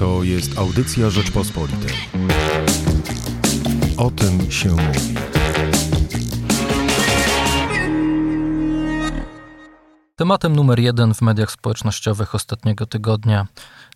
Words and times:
To 0.00 0.22
jest 0.22 0.58
audycja 0.58 1.10
Rzeczpospolitej. 1.10 1.94
O 3.96 4.10
tym 4.10 4.50
się 4.50 4.68
mówi. 4.68 5.29
Tematem 10.20 10.56
numer 10.56 10.78
jeden 10.80 11.14
w 11.14 11.22
mediach 11.22 11.50
społecznościowych 11.50 12.34
ostatniego 12.34 12.86
tygodnia 12.86 13.46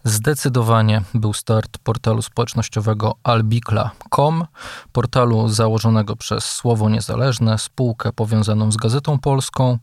zdecydowanie 0.04 1.02
był 1.14 1.32
start 1.32 1.78
portalu 1.78 2.22
społecznościowego 2.22 3.14
albikla.com, 3.22 4.44
portalu 4.92 5.48
założonego 5.48 6.16
przez 6.16 6.44
Słowo 6.44 6.90
Niezależne, 6.90 7.58
spółkę 7.58 8.12
powiązaną 8.12 8.72
z 8.72 8.76
Gazetą 8.76 9.18
Polską. 9.18 9.78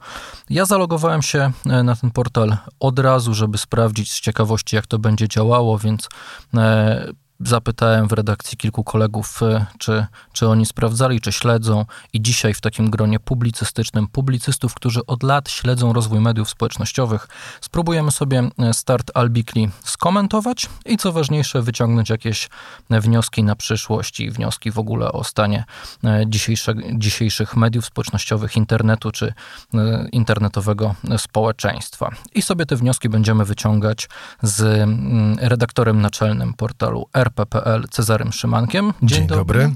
Ja 0.50 0.66
zalogowałem 0.66 1.22
się 1.22 1.52
e, 1.66 1.84
na 1.84 1.96
ten 1.96 2.12
portal 2.12 2.58
od 2.80 3.00
razu, 3.00 3.34
żeby 3.34 3.58
sprawdzić 3.58 4.12
z 4.12 4.20
ciekawości, 4.21 4.76
jak 4.76 4.88
to 4.88 5.00
będzie 5.00 5.28
działało, 5.28 5.78
więc 5.78 6.10
e, 6.54 7.12
Zapytałem 7.45 8.08
w 8.08 8.12
redakcji 8.12 8.58
kilku 8.58 8.84
kolegów, 8.84 9.44
e, 9.44 9.66
czy, 9.77 10.05
czy 10.34 10.48
oni 10.48 10.66
sprawdzali, 10.66 11.22
czy 11.22 11.31
śledzą, 11.31 11.86
i 12.14 12.22
dzisiaj 12.22 12.54
w 12.54 12.62
takim 12.62 12.90
gronie 12.90 13.20
publicystycznym, 13.20 14.08
publicystów, 14.08 14.73
którzy 14.73 15.05
od 15.05 15.23
lat 15.23 15.50
śledzą 15.50 15.94
rozwój 15.94 16.20
mediów 16.20 16.50
społecznościowych, 16.50 17.27
spróbujemy 17.62 18.12
sobie 18.12 18.50
e, 18.59 18.73
start 18.73 19.12
Albikli 19.14 19.70
skomentować 19.84 20.70
i 20.86 20.98
co 20.98 21.12
ważniejsze, 21.12 21.62
wyciągnąć 21.62 22.09
jakieś 22.09 22.50
wnioski 22.90 23.44
na 23.44 23.55
przyszłość 23.55 24.20
i 24.20 24.31
wnioski 24.31 24.72
w 24.72 24.80
ogóle 24.80 25.12
o 25.12 25.23
stanie 25.23 25.64
dzisiejsze, 26.28 26.73
dzisiejszych 26.94 27.58
mediów 27.58 27.86
społecznościowych, 27.86 28.58
internetu 28.58 29.12
czy 29.12 29.34
internetowego 30.12 30.95
społeczeństwa. 31.17 32.12
I 32.36 32.42
sobie 32.42 32.66
te 32.66 32.76
wnioski 32.76 33.09
będziemy 33.09 33.45
wyciągać 33.45 34.09
z 34.42 34.62
mm, 34.62 35.38
redaktorem 35.39 36.02
naczelnym 36.02 36.53
portalu 36.53 37.08
R 37.14 37.30
RPPL 37.35 37.88
Cezarym 37.90 38.31
Szymankiem. 38.31 38.94
Dzień, 39.03 39.17
Dzień 39.17 39.27
dobry. 39.27 39.59
dobry. 39.59 39.75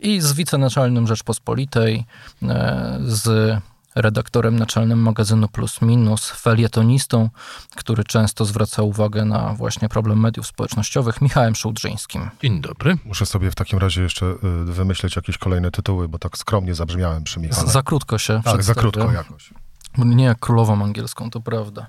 I 0.00 0.20
z 0.20 0.32
wicenaczelnym 0.32 1.06
Rzeczpospolitej, 1.06 2.04
e, 2.42 2.98
z 3.02 3.56
redaktorem 3.94 4.58
naczelnym 4.58 4.98
magazynu 4.98 5.48
Plus 5.48 5.82
Minus, 5.82 6.30
felietonistą, 6.30 7.30
który 7.76 8.04
często 8.04 8.44
zwraca 8.44 8.82
uwagę 8.82 9.24
na 9.24 9.54
właśnie 9.54 9.88
problem 9.88 10.20
mediów 10.20 10.46
społecznościowych, 10.46 11.20
Michałem 11.20 11.54
Szułdrzyńskim. 11.54 12.30
Dzień 12.42 12.60
dobry. 12.60 12.98
Muszę 13.04 13.26
sobie 13.26 13.50
w 13.50 13.54
takim 13.54 13.78
razie 13.78 14.02
jeszcze 14.02 14.26
y, 14.26 14.64
wymyśleć 14.64 15.16
jakieś 15.16 15.38
kolejne 15.38 15.70
tytuły, 15.70 16.08
bo 16.08 16.18
tak 16.18 16.38
skromnie 16.38 16.74
zabrzmiałem 16.74 17.24
przy 17.24 17.40
Michale. 17.40 17.70
Za 17.70 17.82
krótko 17.82 18.18
się 18.18 18.40
Tak, 18.44 18.62
za 18.62 18.74
krótko 18.74 19.12
jakoś. 19.12 19.50
Nie 19.98 20.24
jak 20.24 20.38
królową 20.38 20.84
angielską, 20.84 21.30
to 21.30 21.40
prawda. 21.40 21.86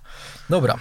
Dobra. 0.49 0.75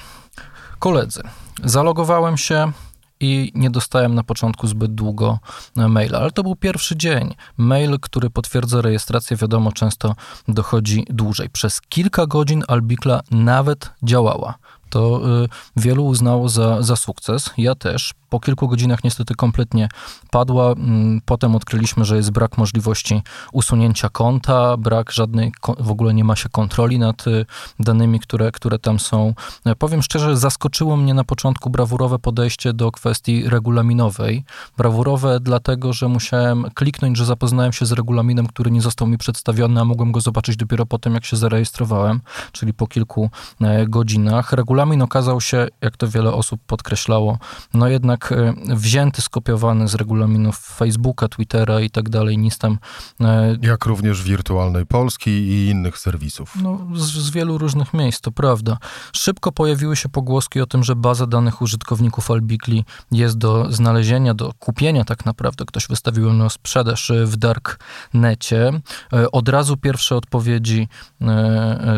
Koledzy, 0.79 1.23
zalogowałem 1.65 2.37
się 2.37 2.73
i 3.21 3.53
nie 3.55 3.71
dostałem 3.71 4.15
na 4.15 4.23
początku 4.23 4.67
zbyt 4.67 4.95
długo 4.95 5.39
e, 5.77 5.89
maila, 5.89 6.19
ale 6.19 6.31
to 6.31 6.43
był 6.43 6.57
pierwszy 6.57 6.97
dzień. 6.97 7.35
Mail, 7.57 7.99
który 8.01 8.31
potwierdza 8.31 8.81
rejestrację, 8.81 9.37
wiadomo, 9.37 9.73
często 9.73 10.15
dochodzi 10.49 11.07
dłużej. 11.11 11.51
Przez 11.51 11.81
kilka 11.81 12.27
godzin 12.27 12.63
Albikla 12.69 13.21
nawet 13.31 13.91
działała. 14.03 14.55
To 14.91 15.21
y, 15.45 15.49
wielu 15.77 16.07
uznało 16.07 16.49
za, 16.49 16.83
za 16.83 16.97
sukces. 16.97 17.51
Ja 17.59 17.75
też. 17.75 18.15
Po 18.29 18.41
kilku 18.41 18.69
godzinach 18.69 19.05
niestety 19.05 19.35
kompletnie 19.35 19.89
padła. 20.31 20.73
Mm, 20.73 21.21
potem 21.25 21.57
odkryliśmy, 21.57 22.05
że 22.05 22.17
jest 22.17 22.31
brak 22.31 22.59
możliwości 22.59 23.23
usunięcia 23.53 24.09
konta, 24.09 24.77
brak 24.77 25.13
żadnej, 25.13 25.53
w 25.79 25.91
ogóle 25.91 26.15
nie 26.15 26.25
ma 26.25 26.37
się 26.37 26.49
kontroli 26.49 26.99
nad 26.99 27.27
y, 27.27 27.47
danymi, 27.81 28.21
które, 28.21 28.53
które 28.53 28.79
tam 28.79 28.99
są. 28.99 29.35
E, 29.65 29.75
powiem 29.77 30.03
szczerze, 30.03 30.37
zaskoczyło 30.37 30.97
mnie 30.97 31.15
na 31.15 31.25
początku 31.25 31.71
brawurowe 31.71 32.19
podejście 32.19 32.73
do 32.73 32.93
kwestii 32.93 33.49
regulaminowej. 33.49 34.45
Brawurowe 34.77 35.41
dlatego, 35.41 35.93
że 35.93 36.09
musiałem 36.09 36.67
kliknąć, 36.75 37.17
że 37.17 37.25
zapoznałem 37.25 37.73
się 37.73 37.87
z 37.87 37.93
regulaminem, 37.93 38.47
który 38.47 38.71
nie 38.71 38.81
został 38.81 39.09
mi 39.09 39.19
przedstawiony, 39.19 39.81
a 39.81 39.85
mogłem 39.85 40.13
go 40.13 40.21
zobaczyć 40.21 40.57
dopiero 40.57 40.87
po 40.87 40.99
tym, 40.99 41.15
jak 41.15 41.25
się 41.25 41.37
zarejestrowałem, 41.37 42.21
czyli 42.53 42.75
po 42.75 42.87
kilku 42.87 43.31
e, 43.61 43.87
godzinach. 43.87 44.53
Regulamin 44.53 44.78
okazał 44.79 45.41
się, 45.41 45.67
jak 45.81 45.97
to 45.97 46.09
wiele 46.09 46.33
osób 46.33 46.61
podkreślało, 46.67 47.39
no 47.75 47.89
jednak 47.89 48.33
e, 48.33 48.55
wzięty, 48.77 49.23
skopiowany 49.23 49.89
z 49.89 49.95
regulaminów 49.95 50.59
Facebooka, 50.59 51.29
Twittera 51.29 51.81
i 51.81 51.91
tak 51.91 52.09
dalej, 52.09 52.39
nic 52.39 52.59
tam... 52.59 52.79
E, 53.21 53.57
Jak 53.63 53.87
również 53.87 54.23
wirtualnej 54.23 54.87
Polski 54.87 55.31
i 55.31 55.69
innych 55.69 55.99
serwisów. 55.99 56.55
No, 56.63 56.79
z, 56.95 57.03
z 57.03 57.31
wielu 57.31 57.59
różnych 57.59 57.95
miejsc, 57.95 58.21
to 58.21 58.33
prawda. 58.33 58.79
Szybko 59.13 59.53
pojawiły 59.53 59.97
się 59.97 60.09
pogłoski 60.09 60.61
o 60.61 60.67
tym, 60.67 60.85
że 60.85 60.97
baza 60.97 61.27
danych 61.27 61.63
użytkowników 61.63 62.31
Albikli 62.31 62.85
jest 63.11 63.39
do 63.39 63.73
znalezienia, 63.73 64.35
do 64.35 64.53
kupienia 64.59 65.05
tak 65.05 65.25
naprawdę. 65.25 65.65
Ktoś 65.65 65.89
wystawił 65.89 66.27
ją 66.27 66.33
na 66.33 66.49
sprzedaż 66.49 67.13
w 67.25 67.37
darknecie. 67.37 68.73
E, 69.13 69.31
od 69.31 69.49
razu 69.49 69.77
pierwsze 69.77 70.17
odpowiedzi 70.17 70.89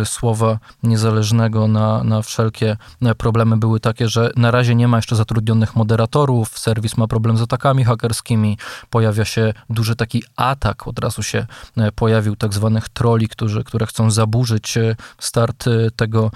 słowa 0.05 0.59
niezależnego 0.83 1.69
na, 1.69 2.05
na 2.05 2.23
wszelkie 2.23 2.70
problemy 3.19 3.57
były 3.57 3.81
takie, 3.81 4.09
że 4.09 4.31
na 4.37 4.51
razie 4.51 4.75
nie 4.75 4.89
ma 4.89 4.99
jeszcze 4.99 5.17
zatrudnionych 5.17 5.77
moderatorów, 5.77 6.59
serwis 6.59 6.97
ma 6.97 7.07
problem 7.07 7.37
z 7.37 7.43
atakami 7.43 7.85
hakerskimi, 7.85 8.59
pojawia 8.91 9.25
się 9.25 9.53
duży 9.71 9.97
taki 9.97 10.23
atak, 10.37 10.89
od 10.89 10.99
razu 10.99 11.23
się 11.23 11.47
e, 11.77 11.93
pojawił 11.93 12.37
tak 12.37 12.55
zwanych 12.55 12.89
troli, 12.89 13.29
którzy, 13.29 13.65
które 13.65 13.87
chcą 13.87 14.11
zaburzyć 14.11 14.77
e, 14.77 14.97
start 15.19 15.67
e, 15.67 15.91
tego 15.91 16.31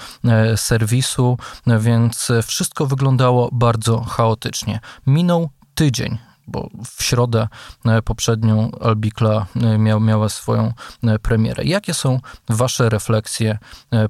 serwisu, 0.56 1.38
więc 1.80 2.32
wszystko 2.42 2.86
wyglądało 2.86 3.48
bardzo 3.52 4.00
chaotycznie. 4.00 4.80
Minął 5.06 5.50
tydzień 5.74 6.18
bo 6.46 6.68
w 6.96 7.02
środę 7.02 7.48
e, 7.84 8.02
poprzednią 8.02 8.70
Albikla 8.80 9.46
e, 9.56 9.78
miał, 9.78 10.00
miała 10.00 10.28
swoją 10.28 10.72
e, 11.02 11.18
premierę. 11.18 11.64
Jakie 11.64 11.94
są 11.94 12.20
wasze 12.48 12.88
refleksje 12.88 13.58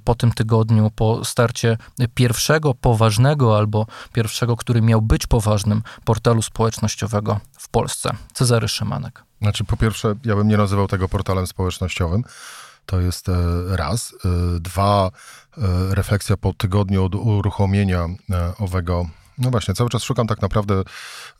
po 0.04 0.14
tym 0.14 0.32
tygodniu, 0.32 0.90
po 0.96 1.24
starcie 1.24 1.78
pierwszego 2.14 2.74
poważnego 2.74 3.58
albo 3.58 3.86
pierwszego, 4.12 4.56
który 4.56 4.82
miał 4.82 5.02
być 5.02 5.26
poważnym 5.26 5.82
portalu 6.04 6.42
społecznościowego 6.42 7.40
w 7.58 7.68
Polsce? 7.68 8.10
Cezary 8.32 8.68
Szymanek. 8.68 9.22
Znaczy, 9.42 9.64
po 9.64 9.76
pierwsze, 9.76 10.14
ja 10.24 10.36
bym 10.36 10.48
nie 10.48 10.56
nazywał 10.56 10.88
tego 10.88 11.08
portalem 11.08 11.46
społecznościowym. 11.46 12.24
To 12.86 13.00
jest 13.00 13.26
raz. 13.68 14.14
Dwa, 14.60 15.10
refleksja 15.90 16.36
po 16.36 16.52
tygodniu 16.52 17.04
od 17.04 17.14
uruchomienia 17.14 18.06
owego 18.58 19.06
no 19.38 19.50
właśnie, 19.50 19.74
cały 19.74 19.90
czas 19.90 20.02
szukam 20.02 20.26
tak 20.26 20.42
naprawdę 20.42 20.82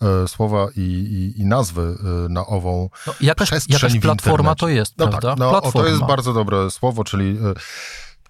e, 0.02 0.28
słowa 0.28 0.66
i, 0.76 0.80
i, 0.80 1.40
i 1.40 1.46
nazwy 1.46 1.82
e, 1.82 2.28
na 2.28 2.46
ową 2.46 2.90
no, 3.06 3.14
jakaś, 3.20 3.50
jakaś 3.68 3.98
platforma 3.98 4.54
to 4.54 4.68
jest, 4.68 4.98
no 4.98 5.08
prawda? 5.08 5.28
Tak, 5.28 5.38
no, 5.38 5.62
o, 5.62 5.72
to 5.72 5.86
jest 5.86 6.00
bardzo 6.00 6.32
dobre 6.32 6.70
słowo, 6.70 7.04
czyli, 7.04 7.30
e, 7.30 7.54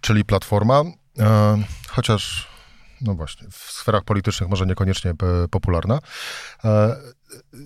czyli 0.00 0.24
platforma, 0.24 0.82
e, 1.18 1.58
chociaż 1.88 2.48
no 3.00 3.14
właśnie, 3.14 3.48
w 3.50 3.56
sferach 3.56 4.04
politycznych 4.04 4.50
może 4.50 4.66
niekoniecznie 4.66 5.10
e, 5.10 5.48
popularna. 5.48 5.98
E, 6.64 6.96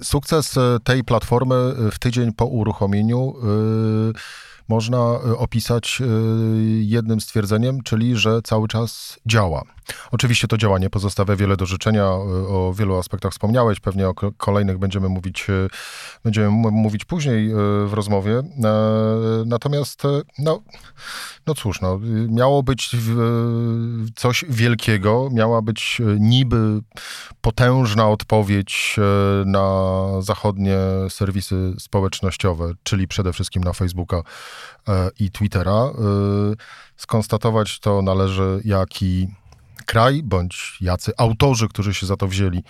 sukces 0.03 0.55
tej 0.85 1.05
platformy 1.05 1.75
w 1.93 1.99
tydzień 1.99 2.33
po 2.33 2.47
uruchomieniu 2.47 3.35
można 4.69 4.99
opisać 5.39 6.03
jednym 6.81 7.21
stwierdzeniem, 7.21 7.83
czyli 7.83 8.17
że 8.17 8.43
cały 8.43 8.69
czas 8.69 9.19
działa. 9.27 9.63
Oczywiście 10.11 10.49
to 10.49 10.57
działanie 10.59 10.91
pozostawia 10.91 11.37
wiele 11.37 11.57
do 11.57 11.67
życzenia. 11.67 12.07
O 12.49 12.73
wielu 12.77 12.97
aspektach 12.97 13.33
wspomniałeś, 13.33 13.81
pewnie 13.81 14.09
o 14.09 14.15
kolejnych 14.37 14.79
będziemy 14.79 15.09
mówić, 15.09 15.51
e, 15.51 15.69
będziemy 16.25 16.51
mówić 16.71 17.05
później 17.05 17.51
e, 17.51 17.55
w 17.87 17.91
rozmowie. 17.93 18.39
E, 18.39 18.43
natomiast, 19.47 20.03
no, 20.39 20.63
no 21.47 21.55
cóż, 21.55 21.81
no, 21.81 22.01
miało 22.29 22.63
być 22.63 22.91
coś 24.17 24.45
wielkiego, 24.49 25.29
miała 25.33 25.63
być 25.63 26.03
niby 26.21 26.81
potężna 27.41 28.09
odpowiedź 28.09 28.97
na 29.47 29.99
zachodnie 30.21 30.79
serwisy 31.09 31.75
społecznościowe, 31.79 32.73
czyli 32.83 33.09
przede 33.09 33.33
wszystkim 33.33 33.65
na 33.65 33.73
Facebooka 33.73 34.23
i 35.21 35.31
Twittera. 35.31 35.91
Skonstatować 36.97 37.81
to 37.81 38.03
należy, 38.03 38.61
jaki 38.65 39.29
kraj, 39.87 40.23
bądź 40.25 40.77
jacy 40.81 41.13
autorzy, 41.17 41.69
którzy 41.69 41.95
się 41.95 42.07
za 42.07 42.17
to 42.17 42.29
wzięli, 42.29 42.63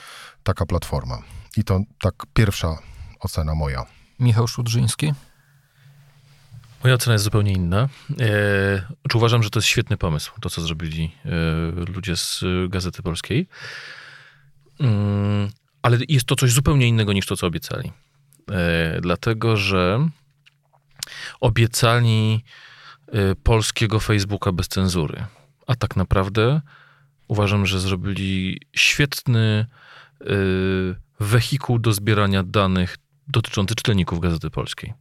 taka 0.43 0.67
platforma. 0.67 1.19
I 1.57 1.65
to 1.65 1.81
tak 2.01 2.15
pierwsza 2.35 2.79
ocena 3.21 3.55
moja. 3.55 3.87
Michał 4.19 4.49
Szudrzyński? 4.49 5.13
Moja 6.85 6.95
ocena 6.95 7.13
jest 7.13 7.25
zupełnie 7.25 7.53
inna. 7.53 7.89
E, 8.21 8.83
czy 9.09 9.19
uważam, 9.19 9.43
że 9.43 9.51
to 9.51 9.59
jest 9.59 9.69
świetny 9.69 9.97
pomysł, 9.97 10.33
to 10.41 10.51
co 10.51 10.61
zrobili 10.61 11.13
e, 11.25 11.31
ludzie 11.95 12.17
z 12.17 12.45
Gazety 12.69 13.03
Polskiej. 13.03 13.49
Mm, 14.81 15.51
ale 15.83 15.99
jest 16.09 16.27
to 16.27 16.37
coś 16.37 16.53
zupełnie 16.53 16.89
innego 16.89 17.13
niż 17.13 17.27
to, 17.27 17.37
co 17.37 17.47
obiecali. 17.47 17.93
E, 18.51 19.01
dlatego, 19.01 19.57
że 19.57 20.09
obiecali 21.41 22.45
e, 23.07 23.35
polskiego 23.35 24.01
Facebooka 24.01 24.53
bez 24.53 24.69
cenzury. 24.69 25.25
A 25.67 25.75
tak 25.75 25.97
naprawdę 25.97 26.61
uważam, 27.29 27.67
że 27.67 27.81
zrobili 27.81 28.61
świetny 28.77 29.67
wehikuł 31.21 31.79
do 31.79 31.93
zbierania 31.93 32.43
danych 32.43 32.97
dotyczący 33.29 33.75
czytelników 33.75 34.21
Gazety 34.21 34.51
Polskiej. 34.51 34.95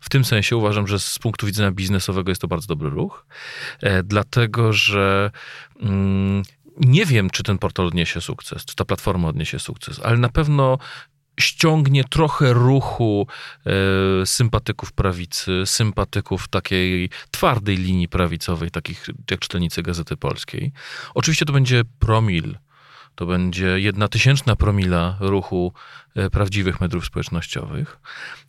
W 0.00 0.08
tym 0.08 0.24
sensie 0.24 0.56
uważam, 0.56 0.86
że 0.86 0.98
z 0.98 1.18
punktu 1.18 1.46
widzenia 1.46 1.70
biznesowego 1.70 2.30
jest 2.30 2.40
to 2.40 2.48
bardzo 2.48 2.66
dobry 2.66 2.90
ruch, 2.90 3.26
e, 3.80 4.02
dlatego 4.02 4.72
że 4.72 5.30
mm, 5.80 6.42
nie 6.80 7.06
wiem, 7.06 7.30
czy 7.30 7.42
ten 7.42 7.58
portal 7.58 7.86
odniesie 7.86 8.20
sukces, 8.20 8.64
czy 8.64 8.76
ta 8.76 8.84
platforma 8.84 9.28
odniesie 9.28 9.58
sukces, 9.58 10.00
ale 10.04 10.18
na 10.18 10.28
pewno 10.28 10.78
ściągnie 11.42 12.04
trochę 12.04 12.52
ruchu 12.52 13.26
e, 13.66 14.26
sympatyków 14.26 14.92
prawicy, 14.92 15.62
sympatyków 15.64 16.48
takiej 16.48 17.10
twardej 17.30 17.76
linii 17.76 18.08
prawicowej, 18.08 18.70
takich 18.70 19.06
jak 19.30 19.40
czytelnicy 19.40 19.82
Gazety 19.82 20.16
Polskiej. 20.16 20.72
Oczywiście 21.14 21.44
to 21.44 21.52
będzie 21.52 21.82
promil 21.98 22.54
to 23.14 23.26
będzie 23.26 23.80
jedna 23.80 24.08
tysięczna 24.08 24.56
promila 24.56 25.16
ruchu 25.20 25.72
e, 26.14 26.30
prawdziwych 26.30 26.80
mediów 26.80 27.06
społecznościowych. 27.06 27.98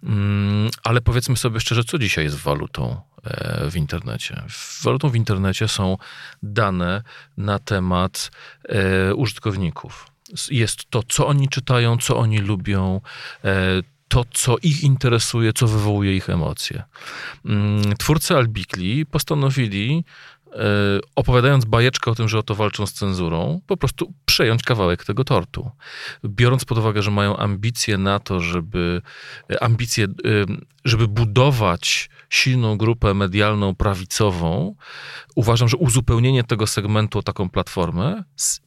Mm, 0.04 0.70
ale 0.84 1.02
powiedzmy 1.02 1.38
sobie 1.38 1.60
szczerze, 1.60 1.84
co 1.84 2.00
dzisiaj 2.00 2.24
jest 2.24 2.38
walutą 2.38 3.02
e, 3.24 3.72
w 3.72 3.76
internecie? 3.76 4.44
Walutą 4.84 5.10
w 5.10 5.16
internecie 5.16 5.68
są 5.68 5.98
dane 6.44 7.04
na 7.38 7.60
temat 7.60 8.32
e, 8.64 9.16
użytkowników. 9.16 10.13
Jest 10.52 10.90
to, 10.90 11.04
co 11.04 11.28
oni 11.28 11.50
czytają, 11.50 11.98
co 11.98 12.18
oni 12.18 12.38
lubią, 12.40 13.02
to, 14.08 14.26
co 14.34 14.56
ich 14.64 14.84
interesuje, 14.84 15.54
co 15.54 15.68
wywołuje 15.68 16.16
ich 16.16 16.30
emocje. 16.30 16.84
Mm, 17.46 17.98
twórcy 17.98 18.36
Albikli 18.36 19.06
postanowili 19.06 20.04
E, 20.56 21.00
opowiadając 21.16 21.66
bajeczkę 21.66 22.12
o 22.12 22.16
tym, 22.16 22.30
że 22.30 22.40
oto 22.40 22.56
walczą 22.56 22.86
z 22.86 22.94
cenzurą, 22.94 23.62
po 23.68 23.78
prostu 23.78 24.14
przejąć 24.26 24.64
kawałek 24.64 25.06
tego 25.06 25.24
tortu. 25.24 25.72
Biorąc 26.26 26.66
pod 26.66 26.78
uwagę, 26.78 27.02
że 27.02 27.12
mają 27.12 27.38
ambicje 27.38 27.98
na 27.98 28.20
to, 28.20 28.40
żeby 28.40 29.02
e, 29.52 29.64
ambicje, 29.64 30.06
e, 30.06 30.10
żeby 30.86 31.08
budować 31.08 32.10
silną 32.30 32.78
grupę 32.78 33.14
medialną 33.14 33.76
prawicową, 33.76 34.76
uważam, 35.36 35.70
że 35.70 35.78
uzupełnienie 35.78 36.44
tego 36.44 36.68
segmentu 36.68 37.20
o 37.20 37.24
taką 37.24 37.50
platformę 37.50 38.24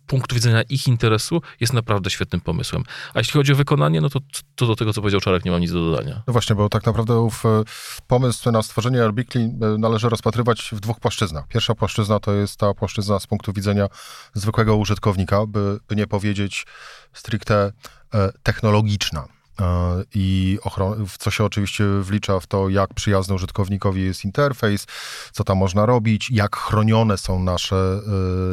punktu 0.06 0.34
widzenia 0.34 0.62
ich 0.62 0.88
interesu 0.88 1.42
jest 1.60 1.72
naprawdę 1.72 2.10
świetnym 2.10 2.40
pomysłem. 2.40 2.82
A 3.14 3.18
jeśli 3.18 3.32
chodzi 3.32 3.52
o 3.52 3.56
wykonanie, 3.56 4.00
no 4.00 4.08
to, 4.08 4.20
to 4.54 4.66
do 4.66 4.76
tego, 4.76 4.92
co 4.92 5.00
powiedział 5.00 5.20
Czarek, 5.20 5.44
nie 5.44 5.50
mam 5.50 5.60
nic 5.60 5.72
do 5.72 5.90
dodania. 5.90 6.22
No 6.26 6.32
właśnie, 6.32 6.56
bo 6.56 6.68
tak 6.68 6.86
naprawdę 6.86 7.28
w 7.30 8.02
pomysł 8.06 8.50
na 8.50 8.62
stworzenie 8.62 9.04
Arbikli 9.04 9.48
należy 9.78 10.08
rozpatrywać 10.08 10.70
w 10.72 10.80
dwóch 10.80 11.00
płaszczyznach. 11.00 11.48
Pierwsza 11.48 11.74
płaszczyzna 11.74 12.20
to 12.20 12.32
jest 12.32 12.56
ta 12.56 12.74
płaszczyzna 12.74 13.20
z 13.20 13.26
punktu 13.26 13.52
widzenia 13.52 13.88
zwykłego 14.34 14.76
użytkownika, 14.76 15.46
by, 15.46 15.78
by 15.88 15.96
nie 15.96 16.06
powiedzieć 16.06 16.66
stricte 17.12 17.72
e, 18.14 18.32
technologiczna. 18.42 19.28
E, 19.60 20.02
I 20.14 20.58
w 21.06 21.18
co 21.18 21.30
się 21.30 21.44
oczywiście 21.44 21.84
wlicza 22.00 22.40
w 22.40 22.46
to, 22.46 22.68
jak 22.68 22.94
przyjazny 22.94 23.34
użytkownikowi 23.34 24.04
jest 24.04 24.24
interfejs, 24.24 24.86
co 25.32 25.44
tam 25.44 25.58
można 25.58 25.86
robić, 25.86 26.30
jak 26.30 26.56
chronione 26.56 27.18
są 27.18 27.42
nasze, 27.42 28.00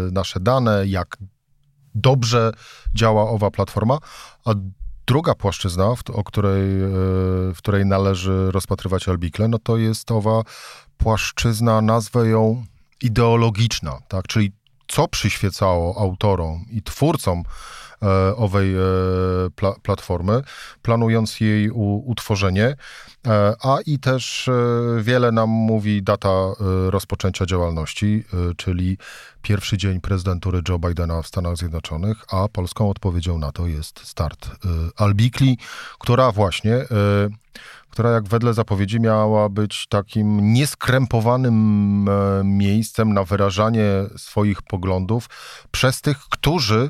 e, 0.08 0.12
nasze 0.12 0.40
dane, 0.40 0.88
jak 0.88 1.18
dobrze 1.96 2.52
działa 2.94 3.30
owa 3.30 3.52
platforma. 3.52 3.98
A 4.46 4.52
druga 5.08 5.36
płaszczyzna, 5.36 5.94
o 6.14 6.24
której, 6.24 6.62
w 7.54 7.58
której 7.58 7.86
należy 7.86 8.52
rozpatrywać 8.52 9.10
Albikle, 9.10 9.48
no 9.48 9.60
to 9.60 9.78
jest 9.78 10.12
owa 10.12 10.42
płaszczyzna, 10.98 11.82
nazwę 11.82 12.28
ją 12.28 12.66
ideologiczna, 13.02 14.00
tak? 14.08 14.28
czyli 14.28 14.52
co 14.88 15.08
przyświecało 15.08 15.98
autorom 15.98 16.66
i 16.70 16.84
twórcom 16.84 17.40
e, 17.40 17.44
owej 18.36 18.76
e, 18.76 18.80
pla 19.56 19.74
platformy, 19.82 20.42
planując 20.82 21.40
jej 21.40 21.70
utworzenie, 22.06 22.76
e, 23.28 23.56
a 23.64 23.78
i 23.86 24.00
też 24.00 24.50
wiele 25.00 25.32
nam 25.32 25.50
mówi 25.50 26.04
data 26.04 26.30
rozpoczęcia 26.90 27.46
działalności, 27.46 28.24
czyli 28.58 28.98
pierwszy 29.42 29.78
dzień 29.78 30.02
prezydentury 30.02 30.62
Joe 30.70 30.80
Bidena 30.80 31.22
w 31.22 31.28
Stanach 31.28 31.58
Zjednoczonych, 31.58 32.18
a 32.32 32.48
polską 32.48 32.90
odpowiedzią 32.90 33.40
na 33.40 33.52
to 33.52 33.68
jest 33.68 34.00
start 34.08 34.50
Albikli, 34.98 35.58
która 36.00 36.32
właśnie 36.32 36.86
która 37.94 38.12
jak 38.12 38.28
wedle 38.28 38.54
zapowiedzi 38.54 39.00
miała 39.00 39.50
być 39.50 39.88
takim 39.88 40.54
nieskrępowanym 40.54 42.10
e, 42.10 42.44
miejscem 42.44 43.14
na 43.14 43.24
wyrażanie 43.24 43.86
swoich 44.18 44.62
poglądów 44.62 45.30
przez 45.72 46.02
tych, 46.02 46.18
którzy 46.18 46.90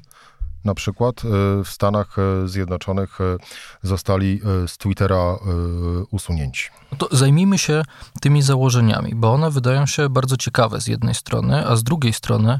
na 0.65 0.73
przykład 0.73 1.21
e, 1.25 1.27
w 1.63 1.67
Stanach 1.69 2.19
e, 2.19 2.47
Zjednoczonych 2.47 3.19
zostali 3.81 4.41
z 4.67 4.77
Twittera 4.77 5.37
usunięci. 6.11 6.69
No 6.91 6.97
to 6.97 7.17
zajmijmy 7.17 7.57
się 7.57 7.83
tymi 8.21 8.41
założeniami, 8.41 9.15
bo 9.15 9.33
one 9.33 9.51
wydają 9.51 9.85
się 9.85 10.09
bardzo 10.09 10.37
ciekawe 10.37 10.81
z 10.81 10.87
jednej 10.87 11.15
strony, 11.15 11.67
a 11.67 11.75
z 11.75 11.83
drugiej 11.83 12.13
strony, 12.13 12.59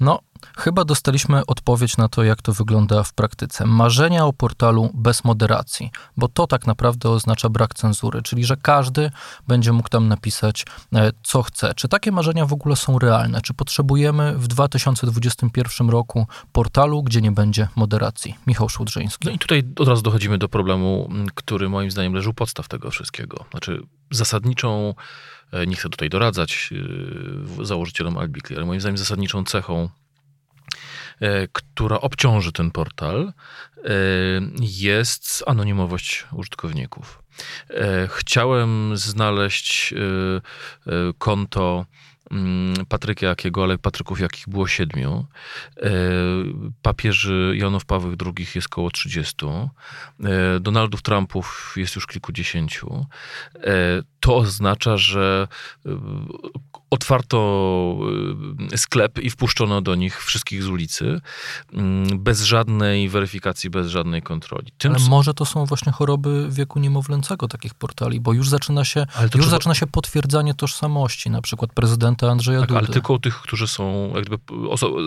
no, 0.00 0.20
Chyba 0.56 0.84
dostaliśmy 0.84 1.46
odpowiedź 1.46 1.96
na 1.96 2.08
to, 2.08 2.24
jak 2.24 2.42
to 2.42 2.52
wygląda 2.52 3.02
w 3.02 3.12
praktyce. 3.12 3.66
Marzenia 3.66 4.26
o 4.26 4.32
portalu 4.32 4.90
bez 4.94 5.24
moderacji, 5.24 5.90
bo 6.16 6.28
to 6.28 6.46
tak 6.46 6.66
naprawdę 6.66 7.10
oznacza 7.10 7.48
brak 7.48 7.74
cenzury, 7.74 8.22
czyli 8.22 8.44
że 8.44 8.56
każdy 8.56 9.10
będzie 9.48 9.72
mógł 9.72 9.88
tam 9.88 10.08
napisać, 10.08 10.64
e, 10.94 11.10
co 11.22 11.42
chce. 11.42 11.74
Czy 11.74 11.88
takie 11.88 12.12
marzenia 12.12 12.46
w 12.46 12.52
ogóle 12.52 12.76
są 12.76 12.98
realne? 12.98 13.40
Czy 13.40 13.54
potrzebujemy 13.54 14.38
w 14.38 14.48
2021 14.48 15.90
roku 15.90 16.26
portalu, 16.52 17.02
gdzie 17.02 17.20
nie 17.20 17.32
będzie 17.32 17.68
moderacji? 17.76 18.34
Michał 18.46 18.68
Szudrzyński. 18.68 19.28
No 19.28 19.34
i 19.34 19.38
tutaj 19.38 19.62
od 19.78 19.88
razu 19.88 20.02
dochodzimy 20.02 20.38
do 20.38 20.48
problemu, 20.48 21.10
który 21.34 21.68
moim 21.68 21.90
zdaniem 21.90 22.14
leży 22.14 22.30
u 22.30 22.34
podstaw 22.34 22.68
tego 22.68 22.90
wszystkiego. 22.90 23.44
Znaczy, 23.50 23.82
zasadniczą 24.10 24.94
e, 25.52 25.66
nie 25.66 25.76
chcę 25.76 25.88
tutaj 25.88 26.08
doradzać 26.08 26.70
e, 27.60 27.64
założycielom 27.64 28.18
Albikli, 28.18 28.56
ale 28.56 28.66
moim 28.66 28.80
zdaniem 28.80 28.98
zasadniczą 28.98 29.44
cechą 29.44 29.88
która 31.52 32.00
obciąży 32.00 32.52
ten 32.52 32.70
portal, 32.70 33.32
e, 33.76 33.90
jest 34.60 35.44
anonimowość 35.46 36.24
użytkowników. 36.32 37.22
E, 37.70 38.08
chciałem 38.08 38.96
znaleźć 38.96 39.94
konto 41.18 41.86
mm, 42.30 42.86
Patryka 42.88 43.26
Jakiego, 43.26 43.62
ale 43.64 43.78
Patryków 43.78 44.20
jakich 44.20 44.48
było 44.48 44.66
siedmiu. 44.66 45.26
Papieży 46.82 47.54
Janów 47.56 47.84
Paweł 47.84 48.16
II 48.26 48.46
jest 48.54 48.66
około 48.66 48.90
30. 48.90 49.46
Donaldów 50.60 51.02
Trumpów 51.02 51.74
jest 51.76 51.96
już 51.96 52.06
kilkudziesięciu. 52.06 53.06
To 54.20 54.36
oznacza, 54.36 54.96
że 54.96 55.48
otwarto 56.92 57.98
y, 58.72 58.78
sklep 58.78 59.18
i 59.18 59.30
wpuszczono 59.30 59.80
do 59.80 59.94
nich 59.94 60.24
wszystkich 60.24 60.62
z 60.62 60.68
ulicy, 60.68 61.20
mm, 61.72 62.18
bez 62.18 62.42
żadnej 62.42 63.08
weryfikacji, 63.08 63.70
bez 63.70 63.86
żadnej 63.88 64.22
kontroli. 64.22 64.72
Tym... 64.78 64.94
Ale 64.94 65.08
może 65.08 65.34
to 65.34 65.44
są 65.44 65.64
właśnie 65.64 65.92
choroby 65.92 66.46
wieku 66.50 66.80
niemowlęcego 66.80 67.48
takich 67.48 67.74
portali, 67.74 68.20
bo 68.20 68.32
już 68.32 68.48
zaczyna 68.48 68.84
się, 68.84 69.06
już 69.22 69.30
trzeba... 69.30 69.46
zaczyna 69.46 69.74
się 69.74 69.86
potwierdzanie 69.86 70.54
tożsamości, 70.54 71.30
na 71.30 71.42
przykład 71.42 71.72
prezydenta 71.72 72.30
Andrzeja 72.30 72.60
tak, 72.60 72.68
Dudy. 72.68 72.78
ale 72.78 72.88
tylko 72.88 73.12
u 73.12 73.18
tych, 73.18 73.34
którzy 73.34 73.68
są, 73.68 74.12
jakby 74.14 74.38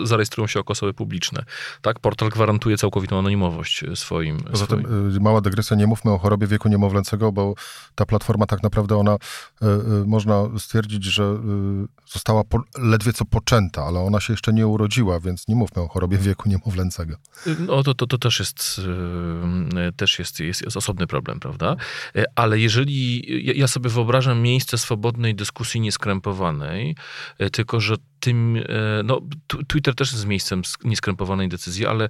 zarejestrują 0.04 0.46
się 0.46 0.60
jako 0.60 0.72
osoby 0.72 0.94
publiczne. 0.94 1.44
Tak, 1.82 2.00
portal 2.00 2.28
gwarantuje 2.28 2.76
całkowitą 2.76 3.18
anonimowość 3.18 3.84
swoim. 3.94 4.40
Poza 4.40 4.64
swoim... 4.64 4.84
tym, 4.84 5.16
y, 5.16 5.20
mała 5.20 5.40
dygresja, 5.40 5.76
nie 5.76 5.86
mówmy 5.86 6.10
o 6.10 6.18
chorobie 6.18 6.46
wieku 6.46 6.68
niemowlęcego, 6.68 7.32
bo 7.32 7.54
ta 7.94 8.06
platforma 8.06 8.46
tak 8.46 8.62
naprawdę 8.62 8.96
ona, 8.96 9.14
y, 9.14 9.66
można 10.06 10.44
stwierdzić, 10.58 11.04
że 11.04 11.36
została 12.06 12.44
po, 12.44 12.62
ledwie 12.78 13.12
co 13.12 13.24
poczęta, 13.24 13.82
ale 13.82 14.00
ona 14.00 14.20
się 14.20 14.32
jeszcze 14.32 14.52
nie 14.52 14.66
urodziła, 14.66 15.20
więc 15.20 15.48
nie 15.48 15.56
mówmy 15.56 15.82
o 15.82 15.88
chorobie 15.88 16.18
wieku 16.18 16.48
niemowlęcego. 16.48 17.16
No 17.58 17.82
to, 17.82 17.94
to, 17.94 18.06
to 18.06 18.18
też, 18.18 18.38
jest, 18.38 18.80
yy, 19.74 19.92
też 19.92 20.18
jest, 20.18 20.40
jest, 20.40 20.62
jest 20.62 20.76
osobny 20.76 21.06
problem, 21.06 21.40
prawda? 21.40 21.76
Yy, 22.14 22.24
ale 22.34 22.58
jeżeli 22.58 23.24
ja 23.58 23.68
sobie 23.68 23.90
wyobrażam 23.90 24.40
miejsce 24.40 24.78
swobodnej 24.78 25.34
dyskusji 25.34 25.80
nieskrępowanej, 25.80 26.96
yy, 27.38 27.50
tylko 27.50 27.80
że 27.80 27.96
tym, 28.26 28.62
no, 29.04 29.20
Twitter 29.68 29.94
też 29.94 30.12
jest 30.12 30.26
miejscem 30.26 30.62
nieskrępowanej 30.84 31.48
decyzji, 31.48 31.86
ale 31.86 32.08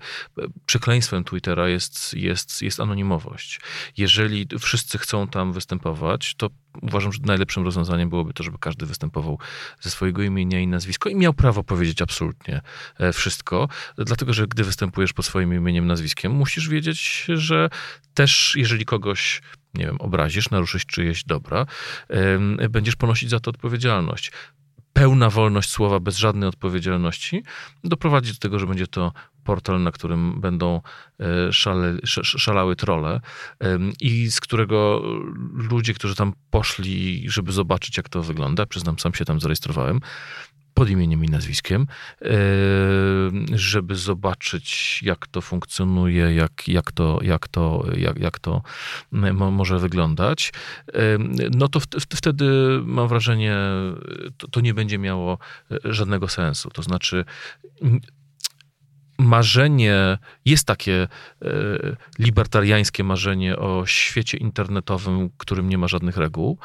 przekleństwem 0.67 1.25
Twittera 1.25 1.69
jest, 1.69 2.15
jest, 2.15 2.63
jest 2.63 2.81
anonimowość. 2.81 3.61
Jeżeli 3.97 4.47
wszyscy 4.61 4.99
chcą 4.99 5.29
tam 5.29 5.53
występować, 5.53 6.35
to 6.35 6.51
uważam, 6.83 7.13
że 7.13 7.19
najlepszym 7.25 7.65
rozwiązaniem 7.65 8.09
byłoby 8.09 8.35
to, 8.35 8.43
żeby 8.43 8.59
każdy 8.61 8.87
występował 8.87 9.39
ze 9.81 9.91
swojego 9.91 10.23
imienia 10.23 10.61
i 10.61 10.67
nazwiska 10.67 11.11
i 11.11 11.15
miał 11.15 11.35
prawo 11.35 11.65
powiedzieć 11.65 12.03
absolutnie 12.03 12.61
e, 12.99 13.13
wszystko, 13.13 13.69
dlatego 13.99 14.33
że 14.33 14.47
gdy 14.47 14.65
występujesz 14.65 15.13
pod 15.13 15.25
swoim 15.25 15.55
imieniem, 15.55 15.87
nazwiskiem, 15.87 16.33
musisz 16.33 16.69
wiedzieć, 16.69 17.27
że 17.29 17.71
też 18.15 18.55
jeżeli 18.57 18.85
kogoś 18.85 19.43
nie 19.75 19.87
wiem, 19.87 19.97
obrazisz, 20.01 20.51
naruszysz 20.51 20.87
czyjeś 20.87 21.25
dobra, 21.25 21.67
będziesz 22.71 22.97
ponosić 22.97 23.31
za 23.31 23.41
to 23.41 23.51
odpowiedzialność 23.51 24.33
pełna 24.97 25.31
wolność 25.31 25.71
słowa 25.71 26.01
bez 26.01 26.17
żadnej 26.17 26.49
odpowiedzialności 26.49 27.43
doprowadzi 27.85 28.33
do 28.33 28.39
tego, 28.39 28.59
że 28.59 28.67
będzie 28.67 28.87
to 28.87 29.13
portal, 29.45 29.83
na 29.83 29.93
którym 29.93 30.41
będą 30.41 30.81
szale, 31.51 31.97
szalały 32.23 32.77
trole 32.77 33.21
i 34.01 34.31
z 34.31 34.41
którego 34.41 35.03
ludzie, 35.53 35.95
którzy 35.95 36.15
tam 36.15 36.33
poszli, 36.51 37.25
żeby 37.31 37.53
zobaczyć, 37.53 37.97
jak 37.97 38.09
to 38.09 38.23
wygląda, 38.23 38.67
przyznam, 38.67 38.99
sam 38.99 39.15
się 39.15 39.25
tam 39.25 39.41
zarejestrowałem, 39.41 40.01
pod 40.77 40.91
imieniem 40.91 41.25
i 41.25 41.29
nazwiskiem, 41.29 41.87
e, 42.23 42.29
żeby 43.53 43.95
zobaczyć, 43.95 45.01
jak 45.03 45.27
to 45.27 45.41
funkcjonuje, 45.41 46.35
jak, 46.35 46.69
jak, 46.69 46.93
to, 46.93 47.19
jak, 47.23 47.49
to, 47.49 47.87
jak, 47.97 48.19
jak 48.19 48.39
to 48.39 48.63
może 49.51 49.79
wyglądać, 49.79 50.53
e, 50.89 51.01
no 51.51 51.69
to 51.69 51.81
wtedy 52.17 52.45
mam 52.85 53.09
wrażenie, 53.09 53.57
to, 54.37 54.49
to 54.49 54.61
nie 54.61 54.75
będzie 54.75 54.99
miało 54.99 55.39
żadnego 55.85 56.29
sensu. 56.29 56.71
To 56.71 56.83
znaczy, 56.83 57.25
marzenie, 59.19 60.19
jest 60.45 60.67
takie 60.67 61.09
e, 61.43 61.49
libertariańskie 62.19 63.05
marzenie 63.05 63.57
o 63.57 63.87
świecie 63.87 64.39
internetowym, 64.39 65.31
którym 65.37 65.69
nie 65.69 65.79
ma 65.79 65.89
żadnych 65.89 66.17
reguł. 66.17 66.59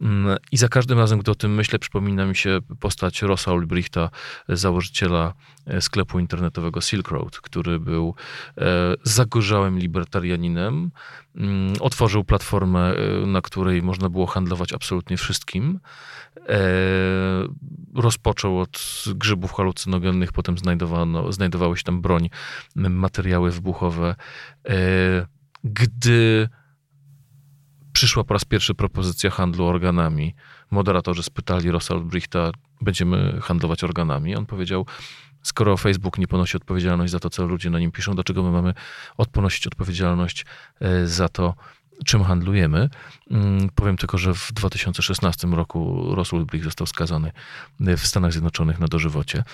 Mm, 0.00 0.36
I 0.52 0.56
za 0.56 0.68
każdym 0.68 0.98
razem, 0.98 1.18
gdy 1.18 1.30
o 1.30 1.34
tym 1.34 1.54
myślę, 1.54 1.78
przypomina 1.78 2.26
mi 2.26 2.36
się 2.36 2.58
postać 2.80 3.22
Rossa 3.22 3.52
Ulbrichta, 3.52 4.10
założyciela 4.48 5.34
e, 5.66 5.80
sklepu 5.80 6.18
internetowego 6.18 6.80
Silk 6.80 7.08
Road, 7.08 7.40
który 7.40 7.80
był 7.80 8.14
e, 8.58 8.64
zagorzałym 9.02 9.78
libertarianinem. 9.78 10.90
Mm, 11.36 11.72
otworzył 11.80 12.24
platformę, 12.24 12.94
na 13.26 13.40
której 13.40 13.82
można 13.82 14.08
było 14.08 14.26
handlować 14.26 14.72
absolutnie 14.72 15.16
wszystkim. 15.16 15.80
Rozpoczął 17.94 18.60
od 18.60 19.04
grzybów 19.14 19.52
halucynogennych, 19.52 20.32
potem 20.32 20.58
znajdowano, 20.58 21.32
znajdowały 21.32 21.76
się 21.76 21.82
tam 21.82 22.02
broń, 22.02 22.30
materiały 22.74 23.50
wybuchowe. 23.50 24.14
Gdy 25.64 26.48
przyszła 27.92 28.24
po 28.24 28.34
raz 28.34 28.44
pierwszy 28.44 28.74
propozycja 28.74 29.30
handlu 29.30 29.66
organami. 29.66 30.34
Moderatorzy 30.70 31.22
spytali 31.22 31.70
Rosa 31.70 31.94
Ulbrichta, 31.94 32.50
będziemy 32.80 33.38
handlować 33.42 33.84
organami. 33.84 34.36
On 34.36 34.46
powiedział, 34.46 34.86
skoro 35.42 35.76
Facebook 35.76 36.18
nie 36.18 36.26
ponosi 36.26 36.56
odpowiedzialność 36.56 37.12
za 37.12 37.18
to, 37.18 37.30
co 37.30 37.46
ludzie 37.46 37.70
na 37.70 37.78
nim 37.78 37.92
piszą, 37.92 38.14
dlaczego 38.14 38.42
my 38.42 38.50
mamy 38.50 38.74
odponosić 39.16 39.66
odpowiedzialność 39.66 40.46
e, 40.80 41.06
za 41.06 41.28
to, 41.28 41.54
czym 42.04 42.24
handlujemy. 42.24 42.88
Mm, 43.30 43.70
powiem 43.74 43.96
tylko, 43.96 44.18
że 44.18 44.34
w 44.34 44.52
2016 44.52 45.48
roku 45.48 46.02
Ross 46.14 46.32
Ulbricht 46.32 46.64
został 46.64 46.86
skazany 46.86 47.32
w 47.80 48.00
Stanach 48.00 48.32
Zjednoczonych 48.32 48.78
na 48.78 48.88
dożywocie. 48.88 49.44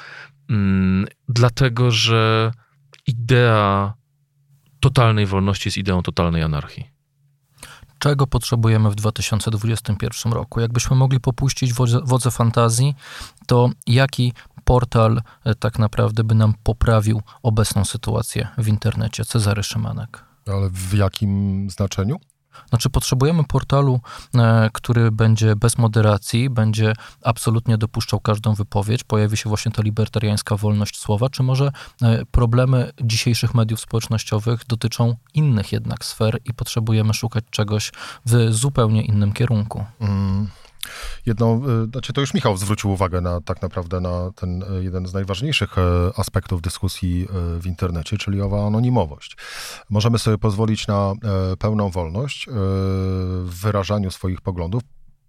Mm, 0.50 1.06
dlatego, 1.28 1.90
że 1.90 2.52
idea 3.06 3.94
totalnej 4.80 5.26
wolności 5.26 5.68
jest 5.68 5.78
ideą 5.78 6.02
totalnej 6.02 6.42
anarchii 6.42 6.98
czego 7.98 8.26
potrzebujemy 8.26 8.90
w 8.90 8.94
2021 8.94 10.32
roku. 10.32 10.60
Jakbyśmy 10.60 10.96
mogli 10.96 11.20
popuścić 11.20 11.72
wodze, 11.72 12.00
wodze 12.04 12.30
fantazji, 12.30 12.94
to 13.46 13.70
jaki 13.86 14.32
portal 14.64 15.22
e, 15.44 15.54
tak 15.54 15.78
naprawdę 15.78 16.24
by 16.24 16.34
nam 16.34 16.54
poprawił 16.62 17.22
obecną 17.42 17.84
sytuację 17.84 18.48
w 18.58 18.68
internecie? 18.68 19.24
Cezary 19.24 19.62
Szymanek. 19.62 20.24
Ale 20.46 20.70
w 20.70 20.94
jakim 20.94 21.70
znaczeniu? 21.70 22.16
Znaczy, 22.68 22.90
potrzebujemy 22.90 23.44
portalu, 23.44 24.00
e, 24.34 24.70
który 24.72 25.10
będzie 25.10 25.56
bez 25.56 25.78
moderacji, 25.78 26.50
będzie 26.50 26.92
absolutnie 27.22 27.78
dopuszczał 27.78 28.20
każdą 28.20 28.54
wypowiedź, 28.54 29.04
pojawi 29.04 29.36
się 29.36 29.48
właśnie 29.48 29.72
ta 29.72 29.82
libertariańska 29.82 30.56
wolność 30.56 30.98
słowa, 30.98 31.28
czy 31.28 31.42
może 31.42 31.72
e, 32.02 32.24
problemy 32.24 32.92
dzisiejszych 33.02 33.54
mediów 33.54 33.80
społecznościowych 33.80 34.66
dotyczą 34.66 35.16
innych 35.34 35.72
jednak 35.72 36.04
sfer 36.04 36.38
i 36.44 36.54
potrzebujemy 36.54 37.14
szukać 37.14 37.44
czegoś 37.50 37.92
w 38.26 38.52
zupełnie 38.52 39.02
innym 39.02 39.32
kierunku? 39.32 39.84
Mm. 40.00 40.48
Jedną, 41.26 41.62
y, 41.85 41.87
znaczy 41.90 42.12
to 42.12 42.20
już 42.20 42.35
Michał 42.35 42.56
zwrócił 42.56 42.90
uwagę 42.90 43.20
na 43.20 43.40
tak 43.40 43.62
naprawdę 43.62 44.00
na 44.00 44.30
ten 44.35 44.62
y, 44.62 44.85
jeden 44.85 45.06
z 45.06 45.14
najważniejszych 45.14 45.78
y, 45.78 45.80
aspektów 46.16 46.62
dyskusji 46.62 47.26
w 47.61 47.66
internecie, 47.66 48.18
czyli 48.18 48.40
owa 48.40 48.66
anonimowość. 48.66 49.37
Możemy 49.90 50.18
sobie 50.18 50.38
pozwolić 50.38 50.87
na 50.87 51.12
pełną 51.58 51.90
wolność 51.90 52.47
w 53.44 53.61
wyrażaniu 53.62 54.11
swoich 54.11 54.40
poglądów 54.40 54.82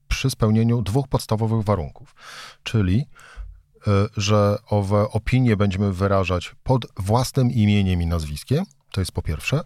przy 0.07 0.29
spełnieniu 0.29 0.81
dwóch 0.81 1.07
podstawowych 1.07 1.65
warunków, 1.65 2.15
czyli 2.63 3.05
że 4.17 4.57
owe 4.69 5.09
opinie 5.09 5.57
będziemy 5.57 5.93
wyrażać 5.93 6.55
pod 6.63 6.85
własnym 6.97 7.51
imieniem 7.51 8.01
i 8.01 8.05
nazwiskiem, 8.05 8.65
to 8.91 9.01
jest 9.01 9.11
po 9.11 9.21
pierwsze, 9.21 9.61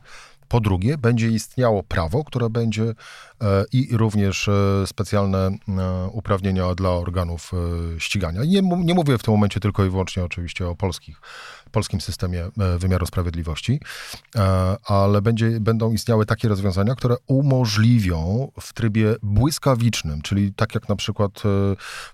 po 0.54 0.60
drugie, 0.60 0.98
będzie 0.98 1.28
istniało 1.28 1.84
prawo, 1.84 2.24
które 2.24 2.50
będzie 2.50 2.84
e, 2.84 2.94
i 3.72 3.98
również 3.98 4.48
e, 4.48 4.88
specjalne 4.88 5.38
e, 5.48 6.08
uprawnienia 6.12 6.76
dla 6.76 6.90
organów 6.90 7.52
ścigania. 7.98 8.42
Nie, 8.46 8.62
nie 8.62 8.94
mówię 8.94 9.18
w 9.18 9.24
tym 9.24 9.34
momencie 9.34 9.60
tylko 9.60 9.86
i 9.86 9.90
wyłącznie 9.90 10.24
oczywiście 10.24 10.68
o 10.68 10.76
polskich, 10.76 11.22
polskim 11.72 12.02
systemie 12.02 12.46
wymiaru 12.78 13.06
sprawiedliwości, 13.06 13.80
ale 14.86 15.22
będzie, 15.22 15.60
będą 15.60 15.92
istniały 15.92 16.26
takie 16.26 16.48
rozwiązania, 16.48 16.96
które 16.96 17.16
umożliwią 17.28 18.52
w 18.62 18.74
trybie 18.74 19.16
błyskawicznym, 19.24 20.22
czyli 20.22 20.54
tak 20.54 20.76
jak 20.76 20.90
na 20.90 20.96
przykład 20.96 21.44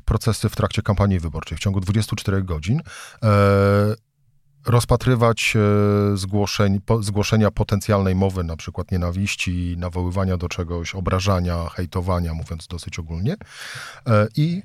procesy 0.06 0.50
w 0.50 0.56
trakcie 0.56 0.82
kampanii 0.82 1.20
wyborczej 1.20 1.58
w 1.58 1.62
ciągu 1.62 1.80
24 1.80 2.44
godzin, 2.44 2.82
rozpatrywać 4.70 5.54
e, 5.56 6.18
zgłoszeń, 6.18 6.80
zgłoszenia 7.02 7.52
potencjalnej 7.52 8.16
mowy, 8.16 8.44
na 8.44 8.56
przykład 8.58 8.92
nienawiści, 8.92 9.76
nawoływania 9.78 10.38
do 10.38 10.50
czegoś, 10.50 10.96
obrażania, 10.96 11.70
hejtowania, 11.70 12.34
mówiąc 12.34 12.68
dosyć 12.68 13.00
ogólnie, 13.00 13.36
e, 14.08 14.28
i 14.36 14.64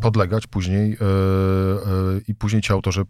podlegać 0.00 0.46
później 0.46 0.90
yy, 0.90 0.96
yy, 2.14 2.22
i 2.28 2.34
później 2.34 2.62
ci 2.62 2.72
autorzy 2.72 3.02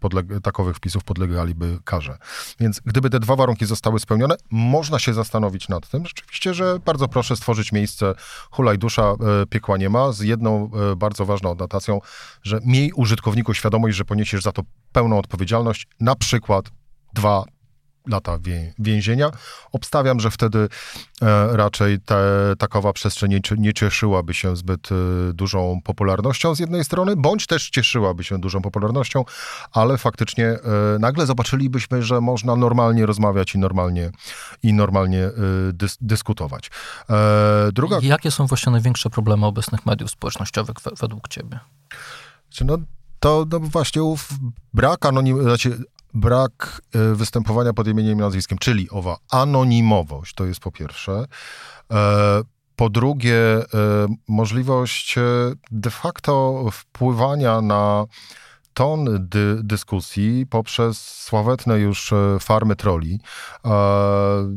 takowych 0.43 0.75
wpisów 0.75 1.03
podlegaliby 1.03 1.79
karze. 1.83 2.17
Więc 2.59 2.81
gdyby 2.85 3.09
te 3.09 3.19
dwa 3.19 3.35
warunki 3.35 3.65
zostały 3.65 3.99
spełnione, 3.99 4.35
można 4.51 4.99
się 4.99 5.13
zastanowić 5.13 5.69
nad 5.69 5.89
tym, 5.89 6.05
rzeczywiście, 6.05 6.53
że 6.53 6.79
bardzo 6.85 7.07
proszę 7.07 7.35
stworzyć 7.35 7.71
miejsce 7.71 8.13
hulaj 8.51 8.77
dusza, 8.77 9.13
yy, 9.19 9.45
piekła 9.45 9.77
nie 9.77 9.89
ma, 9.89 10.11
z 10.11 10.19
jedną 10.21 10.71
bardzo 10.97 11.25
ważną 11.25 11.51
adnotacją, 11.51 11.99
że 12.43 12.59
miej 12.65 12.91
użytkowniku 12.91 13.53
świadomość, 13.53 13.97
że 13.97 14.05
poniesiesz 14.05 14.43
za 14.43 14.51
to 14.51 14.61
pełną 14.91 15.17
odpowiedzialność, 15.17 15.87
na 15.99 16.15
przykład 16.15 16.71
dwa 17.13 17.43
lata 18.09 18.37
więzienia. 18.79 19.31
Obstawiam, 19.71 20.19
że 20.19 20.31
wtedy 20.31 20.69
e, 21.21 21.57
raczej 21.57 21.99
te, 21.99 22.17
takowa 22.57 22.93
przestrzeń 22.93 23.31
nie, 23.31 23.39
nie 23.57 23.73
cieszyłaby 23.73 24.33
się 24.33 24.55
zbyt 24.55 24.89
e, 24.91 24.95
dużą 25.33 25.81
popularnością 25.83 26.55
z 26.55 26.59
jednej 26.59 26.83
strony, 26.83 27.15
bądź 27.15 27.47
też 27.47 27.69
cieszyłaby 27.69 28.23
się 28.23 28.39
dużą 28.39 28.61
popularnością, 28.61 29.25
ale 29.71 29.97
faktycznie 29.97 30.45
e, 30.45 30.59
nagle 30.99 31.25
zobaczylibyśmy, 31.25 32.03
że 32.03 32.21
można 32.21 32.55
normalnie 32.55 33.05
rozmawiać 33.05 33.55
i 33.55 33.57
normalnie, 33.57 34.11
i 34.63 34.73
normalnie 34.73 35.29
dys, 35.73 35.97
dyskutować. 36.01 36.71
Druga... 37.73 37.97
Jakie 38.01 38.31
są 38.31 38.47
właśnie 38.47 38.71
największe 38.71 39.09
problemy 39.09 39.45
obecnych 39.45 39.85
mediów 39.85 40.11
społecznościowych 40.11 40.75
według 40.99 41.27
ciebie? 41.27 41.59
No, 42.61 42.77
to 43.19 43.45
no 43.51 43.59
właśnie 43.59 44.03
ów 44.03 44.29
brak 44.73 45.05
anonim, 45.05 45.43
znaczy 45.43 45.83
brak 46.13 46.81
e, 46.93 47.15
występowania 47.15 47.73
pod 47.73 47.87
imieniem 47.87 48.17
i 48.17 48.21
nazwiskiem, 48.21 48.57
czyli 48.57 48.89
owa 48.89 49.17
anonimowość, 49.31 50.35
to 50.35 50.45
jest 50.45 50.59
po 50.59 50.71
pierwsze. 50.71 51.25
E, 51.91 52.41
po 52.75 52.89
drugie, 52.89 53.37
e, 53.37 53.65
możliwość 54.27 55.15
de 55.71 55.89
facto 55.89 56.65
wpływania 56.71 57.61
na 57.61 58.05
ton 58.79 59.05
dy, 59.19 59.57
dyskusji 59.63 60.45
poprzez 60.45 61.23
sławetne 61.23 61.79
już 61.79 62.13
farmy 62.39 62.75
troli, 62.75 63.19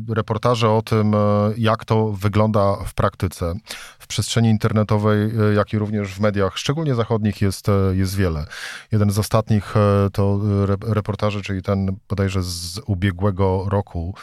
reportaże 0.08 0.70
o 0.70 0.82
tym, 0.82 1.14
jak 1.56 1.84
to 1.84 2.12
wygląda 2.12 2.76
w 2.86 2.94
praktyce. 2.94 3.54
W 3.98 4.06
przestrzeni 4.06 4.50
internetowej, 4.50 5.30
jak 5.56 5.72
i 5.72 5.78
również 5.78 6.14
w 6.14 6.20
mediach, 6.20 6.58
szczególnie 6.58 6.94
zachodnich, 6.94 7.42
jest, 7.42 7.66
jest 7.92 8.16
wiele. 8.16 8.46
Jeden 8.92 9.10
z 9.10 9.18
ostatnich 9.18 9.74
to 10.12 10.40
reportaże, 10.86 11.42
czyli 11.42 11.62
ten 11.62 11.96
bodajże 12.08 12.42
z 12.42 12.80
ubiegłego 12.86 13.64
roku, 13.68 14.14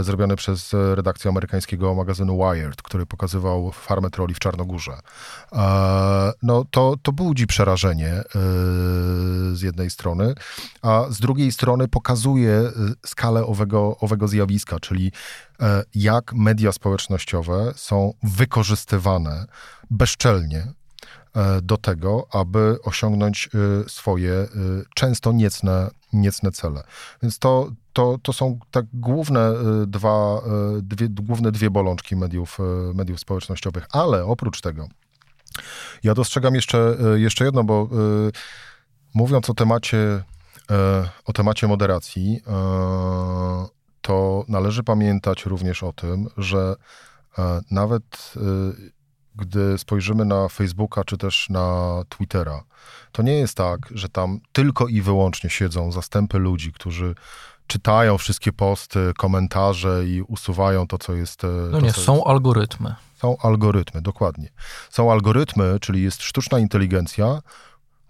zrobiony 0.00 0.36
przez 0.36 0.72
redakcję 0.94 1.28
amerykańskiego 1.28 1.94
magazynu 1.94 2.38
Wired, 2.38 2.82
który 2.82 3.06
pokazywał 3.06 3.72
farmę 3.72 4.10
troli 4.10 4.34
w 4.34 4.38
Czarnogórze. 4.38 4.92
No 6.42 6.64
to, 6.70 6.94
to 7.02 7.12
budzi 7.12 7.46
przerażenie 7.46 8.22
z 9.52 9.62
jednej 9.62 9.90
strony, 9.90 10.34
a 10.82 11.04
z 11.10 11.20
drugiej 11.20 11.52
strony 11.52 11.88
pokazuje 11.88 12.50
y, 12.50 12.72
skalę 13.06 13.46
owego, 13.46 13.96
owego 14.00 14.28
zjawiska, 14.28 14.80
czyli 14.80 15.12
e, 15.60 15.82
jak 15.94 16.32
media 16.32 16.72
społecznościowe 16.72 17.72
są 17.76 18.14
wykorzystywane 18.22 19.46
bezczelnie 19.90 20.72
do 21.62 21.76
tego, 21.76 22.26
aby 22.32 22.78
osiągnąć 22.82 23.50
swoje 23.86 24.48
często 24.94 25.32
niecne, 25.32 25.90
niecne 26.12 26.52
cele. 26.52 26.82
Więc 27.22 27.38
to, 27.38 27.72
to, 27.92 28.18
to 28.22 28.32
są 28.32 28.58
tak 28.70 28.86
główne 28.92 29.52
dwa, 29.86 30.42
dwie, 30.82 31.08
główne 31.08 31.52
dwie 31.52 31.70
bolączki 31.70 32.16
mediów, 32.16 32.58
mediów 32.94 33.20
społecznościowych, 33.20 33.86
ale 33.92 34.24
oprócz 34.24 34.60
tego 34.60 34.88
ja 36.02 36.14
dostrzegam 36.14 36.54
jeszcze, 36.54 36.96
jeszcze 37.14 37.44
jedno, 37.44 37.64
bo 37.64 37.88
mówiąc 39.14 39.50
o 39.50 39.54
temacie, 39.54 40.22
o 41.24 41.32
temacie 41.32 41.68
moderacji, 41.68 42.40
to 44.02 44.44
należy 44.48 44.82
pamiętać 44.82 45.46
również 45.46 45.82
o 45.82 45.92
tym, 45.92 46.28
że 46.36 46.74
e, 47.38 47.60
nawet 47.70 48.34
e, 48.36 48.40
gdy 49.34 49.78
spojrzymy 49.78 50.24
na 50.24 50.48
Facebooka 50.48 51.04
czy 51.04 51.16
też 51.18 51.50
na 51.50 51.96
Twittera, 52.08 52.64
to 53.12 53.22
nie 53.22 53.34
jest 53.34 53.56
tak, 53.56 53.78
że 53.90 54.08
tam 54.08 54.40
tylko 54.52 54.88
i 54.88 55.02
wyłącznie 55.02 55.50
siedzą 55.50 55.92
zastępy 55.92 56.38
ludzi, 56.38 56.72
którzy 56.72 57.14
czytają 57.66 58.18
wszystkie 58.18 58.52
posty, 58.52 59.12
komentarze 59.18 60.06
i 60.06 60.22
usuwają 60.22 60.86
to, 60.86 60.98
co 60.98 61.14
jest. 61.14 61.44
E, 61.44 61.48
no 61.70 61.80
nie, 61.80 61.92
są 61.92 62.14
jest. 62.14 62.26
algorytmy. 62.26 62.94
Są 63.16 63.36
algorytmy, 63.42 64.02
dokładnie. 64.02 64.48
Są 64.90 65.12
algorytmy, 65.12 65.80
czyli 65.80 66.02
jest 66.02 66.22
sztuczna 66.22 66.58
inteligencja, 66.58 67.42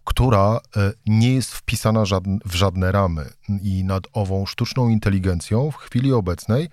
która 0.04 0.60
e, 0.76 0.92
nie 1.06 1.34
jest 1.34 1.52
wpisana 1.52 2.04
w 2.44 2.54
żadne 2.54 2.92
ramy. 2.92 3.30
I 3.62 3.84
nad 3.84 4.04
ową 4.12 4.46
sztuczną 4.46 4.88
inteligencją 4.88 5.70
w 5.70 5.76
chwili 5.76 6.12
obecnej 6.12 6.68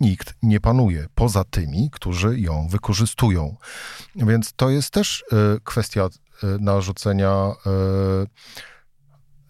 nikt 0.00 0.34
nie 0.42 0.60
panuje, 0.60 1.06
poza 1.14 1.44
tymi, 1.44 1.90
którzy 1.90 2.40
ją 2.40 2.68
wykorzystują. 2.68 3.56
Więc 4.16 4.52
to 4.52 4.70
jest 4.70 4.90
też 4.90 5.24
e, 5.32 5.60
kwestia 5.64 6.04
e, 6.04 6.46
narzucenia 6.60 7.52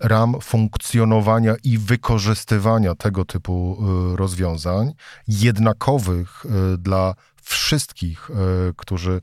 ram 0.00 0.40
funkcjonowania 0.42 1.54
i 1.64 1.78
wykorzystywania 1.78 2.94
tego 2.94 3.24
typu 3.24 3.78
rozwiązań, 4.16 4.92
jednakowych 5.28 6.44
dla 6.78 7.14
wszystkich, 7.42 8.30
którzy 8.76 9.20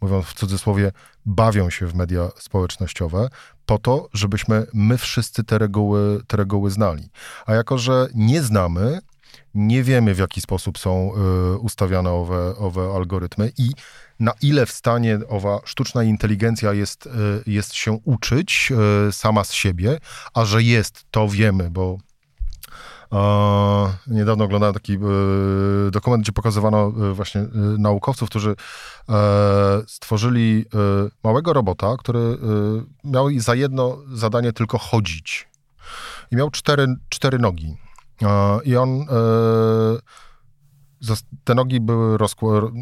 mówiąc 0.00 0.26
w 0.26 0.34
cudzysłowie, 0.34 0.92
bawią 1.26 1.70
się 1.70 1.86
w 1.86 1.94
media 1.94 2.28
społecznościowe, 2.36 3.28
po 3.66 3.78
to, 3.78 4.08
żebyśmy 4.12 4.66
my 4.74 4.98
wszyscy 4.98 5.44
te 5.44 5.58
reguły, 5.58 6.20
te 6.26 6.36
reguły 6.36 6.70
znali. 6.70 7.08
A 7.46 7.54
jako, 7.54 7.78
że 7.78 8.08
nie 8.14 8.42
znamy, 8.42 9.00
nie 9.54 9.82
wiemy 9.82 10.14
w 10.14 10.18
jaki 10.18 10.40
sposób 10.40 10.78
są 10.78 11.12
y, 11.54 11.58
ustawiane 11.58 12.10
owe, 12.10 12.56
owe 12.56 12.92
algorytmy 12.96 13.52
i 13.58 13.70
na 14.20 14.32
ile 14.42 14.66
w 14.66 14.70
stanie 14.70 15.18
owa 15.28 15.60
sztuczna 15.64 16.02
inteligencja 16.02 16.72
jest, 16.72 17.06
y, 17.06 17.10
jest 17.46 17.74
się 17.74 17.92
uczyć 18.04 18.72
y, 19.08 19.12
sama 19.12 19.44
z 19.44 19.52
siebie, 19.52 19.98
a 20.34 20.44
że 20.44 20.62
jest, 20.62 21.04
to 21.10 21.28
wiemy, 21.28 21.70
bo 21.70 21.98
Niedawno 24.06 24.44
oglądałem 24.44 24.74
taki 24.74 24.94
e, 24.94 24.98
dokument, 25.90 26.22
gdzie 26.22 26.32
pokazywano 26.32 26.92
e, 27.10 27.12
właśnie 27.12 27.40
e, 27.40 27.48
naukowców, 27.78 28.28
którzy 28.28 28.56
stworzyli 29.86 30.64
małego 31.24 31.52
robota, 31.52 31.96
który 31.98 32.38
miał 33.04 33.26
za 33.36 33.54
jedno 33.54 33.98
zadanie 34.12 34.52
tylko 34.52 34.78
chodzić. 34.78 35.48
I 36.30 36.36
miał 36.36 36.50
cztery, 36.50 36.86
cztery 37.08 37.38
nogi. 37.38 37.76
I 38.64 38.76
on 38.76 39.06
te 41.44 41.54
nogi 41.54 41.80
były 41.80 42.18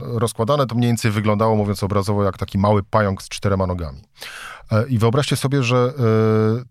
rozkładane, 0.01 0.67
to 0.67 0.75
mniej 0.75 0.89
więcej 0.89 1.11
wyglądało, 1.11 1.57
mówiąc 1.57 1.83
obrazowo, 1.83 2.25
jak 2.25 2.39
taki 2.39 2.59
mały 2.59 2.83
pająk 2.83 3.23
z 3.23 3.29
czterema 3.29 3.67
nogami. 3.67 4.03
I 4.89 4.99
wyobraźcie 4.99 5.37
sobie, 5.37 5.63
że 5.63 5.93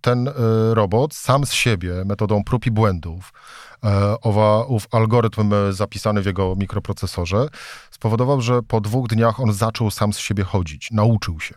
ten 0.01 0.29
robot 0.71 1.13
sam 1.13 1.45
z 1.45 1.51
siebie, 1.51 2.05
metodą 2.05 2.43
prób 2.43 2.65
i 2.65 2.71
błędów, 2.71 3.31
E, 3.83 4.21
owa, 4.21 4.63
ów 4.63 4.87
algorytm 4.91 5.53
e, 5.53 5.73
zapisany 5.73 6.21
w 6.21 6.25
jego 6.25 6.55
mikroprocesorze 6.55 7.47
spowodował, 7.91 8.41
że 8.41 8.61
po 8.61 8.81
dwóch 8.81 9.07
dniach 9.07 9.39
on 9.39 9.53
zaczął 9.53 9.91
sam 9.91 10.13
z 10.13 10.17
siebie 10.17 10.43
chodzić, 10.43 10.91
nauczył 10.91 11.39
się. 11.39 11.55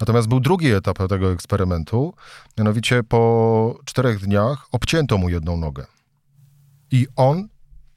Natomiast 0.00 0.28
był 0.28 0.40
drugi 0.40 0.72
etap 0.72 0.98
tego 1.08 1.32
eksperymentu, 1.32 2.14
mianowicie 2.58 3.02
po 3.02 3.78
czterech 3.84 4.18
dniach 4.18 4.66
obcięto 4.72 5.18
mu 5.18 5.28
jedną 5.28 5.56
nogę. 5.56 5.86
I 6.90 7.06
on, 7.16 7.48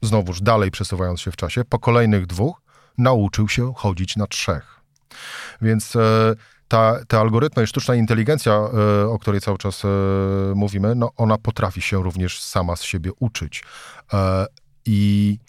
znowuż 0.01 0.41
dalej 0.41 0.71
przesuwając 0.71 1.21
się 1.21 1.31
w 1.31 1.35
czasie, 1.35 1.65
po 1.65 1.79
kolejnych 1.79 2.27
dwóch 2.27 2.61
nauczył 2.97 3.49
się 3.49 3.73
chodzić 3.75 4.15
na 4.15 4.27
trzech. 4.27 4.81
Więc 5.61 5.95
e, 5.95 6.35
ta, 6.67 7.05
te 7.07 7.19
algorytmy 7.19 7.63
i 7.63 7.67
sztuczna 7.67 7.95
inteligencja, 7.95 8.53
e, 8.53 9.07
o 9.07 9.19
której 9.19 9.41
cały 9.41 9.57
czas 9.57 9.85
e, 9.85 9.87
mówimy, 10.55 10.95
no 10.95 11.11
ona 11.17 11.37
potrafi 11.37 11.81
się 11.81 12.03
również 12.03 12.41
sama 12.41 12.75
z 12.75 12.83
siebie 12.83 13.11
uczyć. 13.19 13.63
E, 14.13 14.45
I 14.85 15.39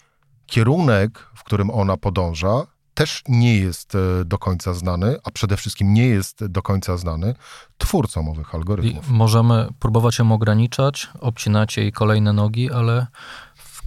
kierunek, 0.45 1.19
w 1.35 1.43
którym 1.43 1.69
ona 1.69 1.97
podąża, 1.97 2.61
też 2.93 3.23
nie 3.27 3.57
jest 3.57 3.93
do 4.25 4.37
końca 4.37 4.73
znany, 4.73 5.17
a 5.23 5.31
przede 5.31 5.57
wszystkim 5.57 5.93
nie 5.93 6.07
jest 6.07 6.45
do 6.45 6.61
końca 6.61 6.97
znany 6.97 7.35
twórcom 7.77 8.29
owych 8.29 8.55
algorytmów. 8.55 9.09
I 9.09 9.13
możemy 9.13 9.67
próbować 9.79 10.19
ją 10.19 10.31
ograniczać, 10.31 11.09
obcinać 11.19 11.77
jej 11.77 11.91
kolejne 11.91 12.33
nogi, 12.33 12.71
ale 12.71 13.07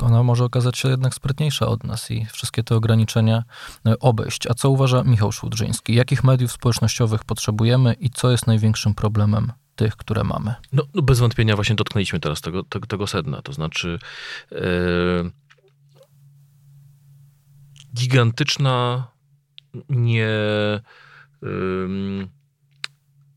ona 0.03 0.23
może 0.23 0.45
okazać 0.45 0.79
się 0.79 0.89
jednak 0.89 1.15
sprytniejsza 1.15 1.67
od 1.67 1.85
nas 1.85 2.11
i 2.11 2.27
wszystkie 2.33 2.63
te 2.63 2.77
ograniczenia 2.77 3.45
e, 3.87 3.99
obejść. 3.99 4.47
A 4.47 4.55
co 4.55 4.71
uważa 4.71 5.03
Michał 5.05 5.33
Szłudrzyński? 5.33 5.95
Jakich 5.95 6.25
mediów 6.25 6.53
społecznościowych 6.53 7.25
potrzebujemy 7.25 7.93
i 7.93 8.11
co 8.11 8.31
jest 8.31 8.47
największym 8.47 8.95
problemem 8.95 9.53
tych, 9.77 9.97
które 9.97 10.25
mamy? 10.25 10.55
No, 10.73 10.83
no 10.95 11.03
bez 11.03 11.19
wątpienia 11.19 11.55
właśnie 11.55 11.77
dotknęliśmy 11.77 12.21
teraz 12.21 12.41
tego, 12.41 12.63
tego, 12.63 12.87
tego 12.87 13.07
sedna, 13.07 13.43
to 13.43 13.53
znaczy 13.53 13.99
yy, 14.51 15.31
gigantyczna 17.95 19.07
nie... 19.89 20.29
Yy, 21.43 22.40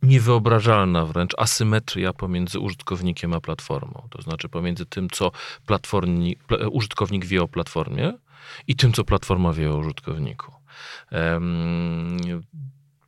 niewyobrażalna 0.03 1.05
wręcz 1.05 1.31
asymetria 1.37 2.13
pomiędzy 2.13 2.59
użytkownikiem 2.59 3.33
a 3.33 3.41
platformą. 3.41 4.07
To 4.09 4.21
znaczy 4.21 4.49
pomiędzy 4.49 4.85
tym, 4.85 5.09
co 5.09 5.31
użytkownik 6.71 7.25
wie 7.25 7.43
o 7.43 7.47
platformie 7.47 8.13
i 8.67 8.75
tym, 8.75 8.93
co 8.93 9.03
platforma 9.03 9.53
wie 9.53 9.71
o 9.71 9.77
użytkowniku. 9.77 10.51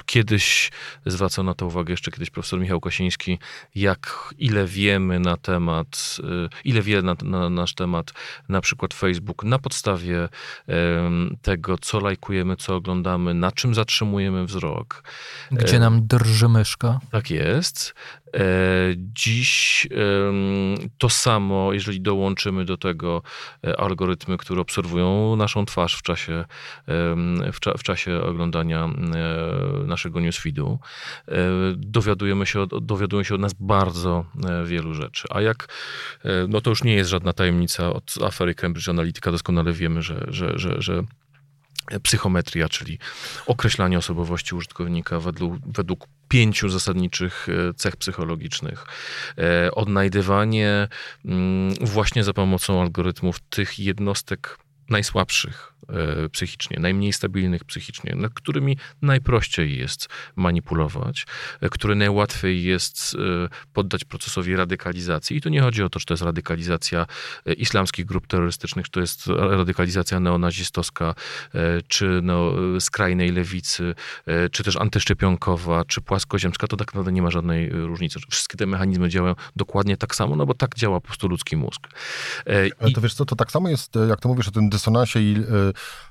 Kiedyś 0.05 0.71
zwracał 1.05 1.43
na 1.43 1.53
to 1.53 1.65
uwagę 1.65 1.93
jeszcze 1.93 2.11
kiedyś 2.11 2.29
profesor 2.29 2.59
Michał 2.59 2.79
Kosiński, 2.79 3.39
jak 3.75 4.33
ile 4.37 4.65
wiemy 4.65 5.19
na 5.19 5.37
temat, 5.37 6.17
y, 6.19 6.49
ile 6.63 6.81
wie 6.81 7.01
na, 7.01 7.15
na 7.23 7.49
nasz 7.49 7.73
temat 7.73 8.13
na 8.49 8.61
przykład 8.61 8.93
Facebook 8.93 9.43
na 9.43 9.59
podstawie 9.59 10.29
tego, 11.41 11.77
co 11.77 11.99
lajkujemy, 11.99 12.55
co 12.55 12.75
oglądamy, 12.75 13.33
na 13.33 13.51
czym 13.51 13.75
zatrzymujemy 13.75 14.45
wzrok. 14.45 15.03
Gdzie 15.51 15.79
nam 15.79 16.07
drży 16.07 16.49
myszka. 16.49 16.99
Tak 17.11 17.31
jest. 17.31 17.93
E, 18.33 18.39
dziś 18.97 19.87
to 20.97 21.09
samo, 21.09 21.73
jeżeli 21.73 22.01
dołączymy 22.01 22.65
do 22.65 22.77
tego 22.77 23.21
e, 23.67 23.79
algorytmy, 23.79 24.37
które 24.37 24.61
obserwują 24.61 25.35
naszą 25.35 25.65
twarz 25.65 25.95
w 25.95 26.01
czasie, 26.01 26.45
w, 27.53 27.59
cza, 27.59 27.73
w 27.77 27.83
czasie 27.83 28.21
oglądania 28.23 28.85
e, 28.85 28.89
naszego 29.85 30.19
newsfeedu, 30.19 30.79
dowiadujemy 31.77 32.45
się, 32.45 32.67
dowiadują 32.81 33.23
się 33.23 33.35
od 33.35 33.41
nas 33.41 33.53
bardzo 33.59 34.25
wielu 34.65 34.93
rzeczy. 34.93 35.27
A 35.29 35.41
jak, 35.41 35.67
no 36.47 36.61
to 36.61 36.69
już 36.69 36.83
nie 36.83 36.93
jest 36.93 37.09
żadna 37.09 37.33
tajemnica 37.33 37.93
od 37.93 38.13
afery 38.23 38.55
Cambridge 38.55 38.89
Analytica, 38.89 39.31
doskonale 39.31 39.73
wiemy, 39.73 40.01
że, 40.01 40.25
że, 40.27 40.51
że, 40.55 40.81
że 40.81 41.03
psychometria, 42.03 42.69
czyli 42.69 42.99
określanie 43.45 43.97
osobowości 43.97 44.55
użytkownika 44.55 45.19
według, 45.19 45.53
według 45.65 46.07
pięciu 46.27 46.69
zasadniczych 46.69 47.47
e, 47.49 47.73
cech 47.73 47.95
psychologicznych. 47.95 48.85
E, 49.37 49.71
odnajdywanie 49.71 50.87
mm, 51.25 51.73
właśnie 51.81 52.23
za 52.23 52.33
pomocą 52.33 52.81
algorytmów 52.81 53.39
tych 53.39 53.79
jednostek 53.79 54.57
najsłabszych 54.89 55.75
E, 55.89 56.29
psychicznie, 56.29 56.77
najmniej 56.79 57.13
stabilnych 57.13 57.63
psychicznie, 57.63 58.15
nad 58.15 58.33
którymi 58.33 58.77
najprościej 59.01 59.77
jest 59.77 60.09
manipulować, 60.35 61.25
e, 61.61 61.69
które 61.69 61.95
najłatwiej 61.95 62.63
jest 62.63 63.15
e, 63.43 63.49
poddać 63.73 64.03
procesowi 64.03 64.55
radykalizacji. 64.55 65.37
I 65.37 65.41
tu 65.41 65.49
nie 65.49 65.61
chodzi 65.61 65.83
o 65.83 65.89
to, 65.89 65.99
czy 65.99 66.05
to 66.05 66.13
jest 66.13 66.23
radykalizacja 66.23 67.05
islamskich 67.57 68.05
grup 68.05 68.27
terrorystycznych, 68.27 68.85
czy 68.85 68.91
to 68.91 68.99
jest 68.99 69.27
radykalizacja 69.27 70.19
neonazistowska, 70.19 71.15
czy 71.87 72.19
no, 72.23 72.51
skrajnej 72.79 73.31
lewicy, 73.31 73.95
czy 74.51 74.63
też 74.63 74.75
antyszczepionkowa, 74.75 75.85
czy 75.85 76.01
płaskoziemska, 76.01 76.67
to 76.67 76.77
tak 76.77 76.87
naprawdę 76.87 77.11
nie 77.11 77.21
ma 77.21 77.31
żadnej 77.31 77.69
różnicy. 77.69 78.19
Wszystkie 78.29 78.57
te 78.57 78.65
mechanizmy 78.65 79.09
działają 79.09 79.35
dokładnie 79.55 79.97
tak 79.97 80.15
samo, 80.15 80.35
no 80.35 80.45
bo 80.45 80.53
tak 80.53 80.75
działa 80.75 81.01
po 81.01 81.07
prostu 81.07 81.27
ludzki 81.27 81.57
mózg. 81.57 81.87
Ale 82.79 82.91
to 82.91 83.01
wiesz 83.01 83.13
co, 83.13 83.25
to 83.25 83.35
tak 83.35 83.51
samo 83.51 83.69
jest, 83.69 83.93
jak 84.09 84.19
to 84.19 84.29
mówisz 84.29 84.47
o 84.47 84.51
tym 84.51 84.69
dysonansie 84.75 85.19
i 85.19 85.35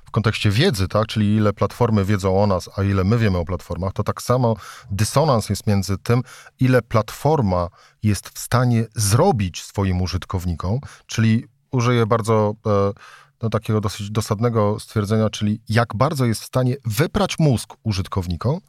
w 0.05 0.11
kontekście 0.11 0.51
wiedzy, 0.51 0.87
tak, 0.87 1.07
czyli 1.07 1.35
ile 1.35 1.53
platformy 1.53 2.05
wiedzą 2.05 2.43
o 2.43 2.47
nas, 2.47 2.69
a 2.77 2.83
ile 2.83 3.03
my 3.03 3.17
wiemy 3.17 3.37
o 3.37 3.45
platformach, 3.45 3.93
to 3.93 4.03
tak 4.03 4.21
samo 4.21 4.55
dysonans 4.91 5.49
jest 5.49 5.67
między 5.67 5.97
tym, 5.97 6.21
ile 6.59 6.81
platforma 6.81 7.67
jest 8.03 8.29
w 8.29 8.39
stanie 8.39 8.85
zrobić 8.95 9.63
swoim 9.63 10.01
użytkownikom, 10.01 10.79
czyli 11.05 11.45
użyję 11.71 12.05
bardzo 12.05 12.53
no, 13.41 13.49
takiego 13.49 13.81
dosyć 13.81 14.11
dosadnego 14.11 14.79
stwierdzenia, 14.79 15.29
czyli 15.29 15.61
jak 15.69 15.95
bardzo 15.95 16.25
jest 16.25 16.41
w 16.41 16.45
stanie 16.45 16.75
wyprać 16.85 17.39
mózg 17.39 17.73
użytkownikom, 17.83 18.59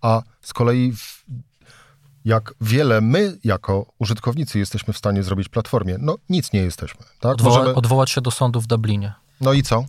a 0.00 0.22
z 0.42 0.52
kolei 0.52 0.92
w, 0.92 1.24
jak 2.24 2.54
wiele 2.60 3.00
my 3.00 3.38
jako 3.44 3.86
użytkownicy 3.98 4.58
jesteśmy 4.58 4.94
w 4.94 4.98
stanie 4.98 5.22
zrobić 5.22 5.48
platformie. 5.48 5.96
No 6.00 6.16
nic 6.28 6.52
nie 6.52 6.60
jesteśmy. 6.60 7.00
Tak? 7.20 7.32
Odwoła, 7.32 7.58
Możemy... 7.58 7.74
Odwołać 7.74 8.10
się 8.10 8.20
do 8.20 8.30
sądu 8.30 8.60
w 8.60 8.66
Dublinie. 8.66 9.14
No 9.40 9.52
i 9.52 9.62
co? 9.62 9.86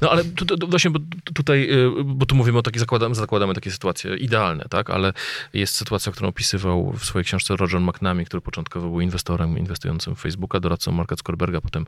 No 0.00 0.10
ale 0.10 0.24
tu, 0.24 0.46
tu, 0.46 0.68
właśnie, 0.68 0.90
bo 0.90 1.00
tutaj, 1.34 1.70
y, 1.72 2.04
bo 2.04 2.26
tu 2.26 2.34
mówimy 2.34 2.58
o 2.58 2.62
takich, 2.62 2.80
zakładamy, 2.80 3.14
zakładamy 3.14 3.54
takie 3.54 3.70
sytuacje 3.70 4.16
idealne, 4.16 4.64
tak, 4.70 4.90
ale 4.90 5.12
jest 5.52 5.74
sytuacja, 5.74 6.12
którą 6.12 6.28
opisywał 6.28 6.92
w 6.92 7.04
swojej 7.04 7.24
książce 7.24 7.56
Roger 7.56 7.80
McNamee, 7.80 8.24
który 8.24 8.40
początkowo 8.40 8.88
był 8.88 9.00
inwestorem 9.00 9.58
inwestującym 9.58 10.16
w 10.16 10.20
Facebooka, 10.20 10.60
doradcą 10.60 10.92
Marka 10.92 11.16
Zuckerberga, 11.16 11.60
potem 11.60 11.86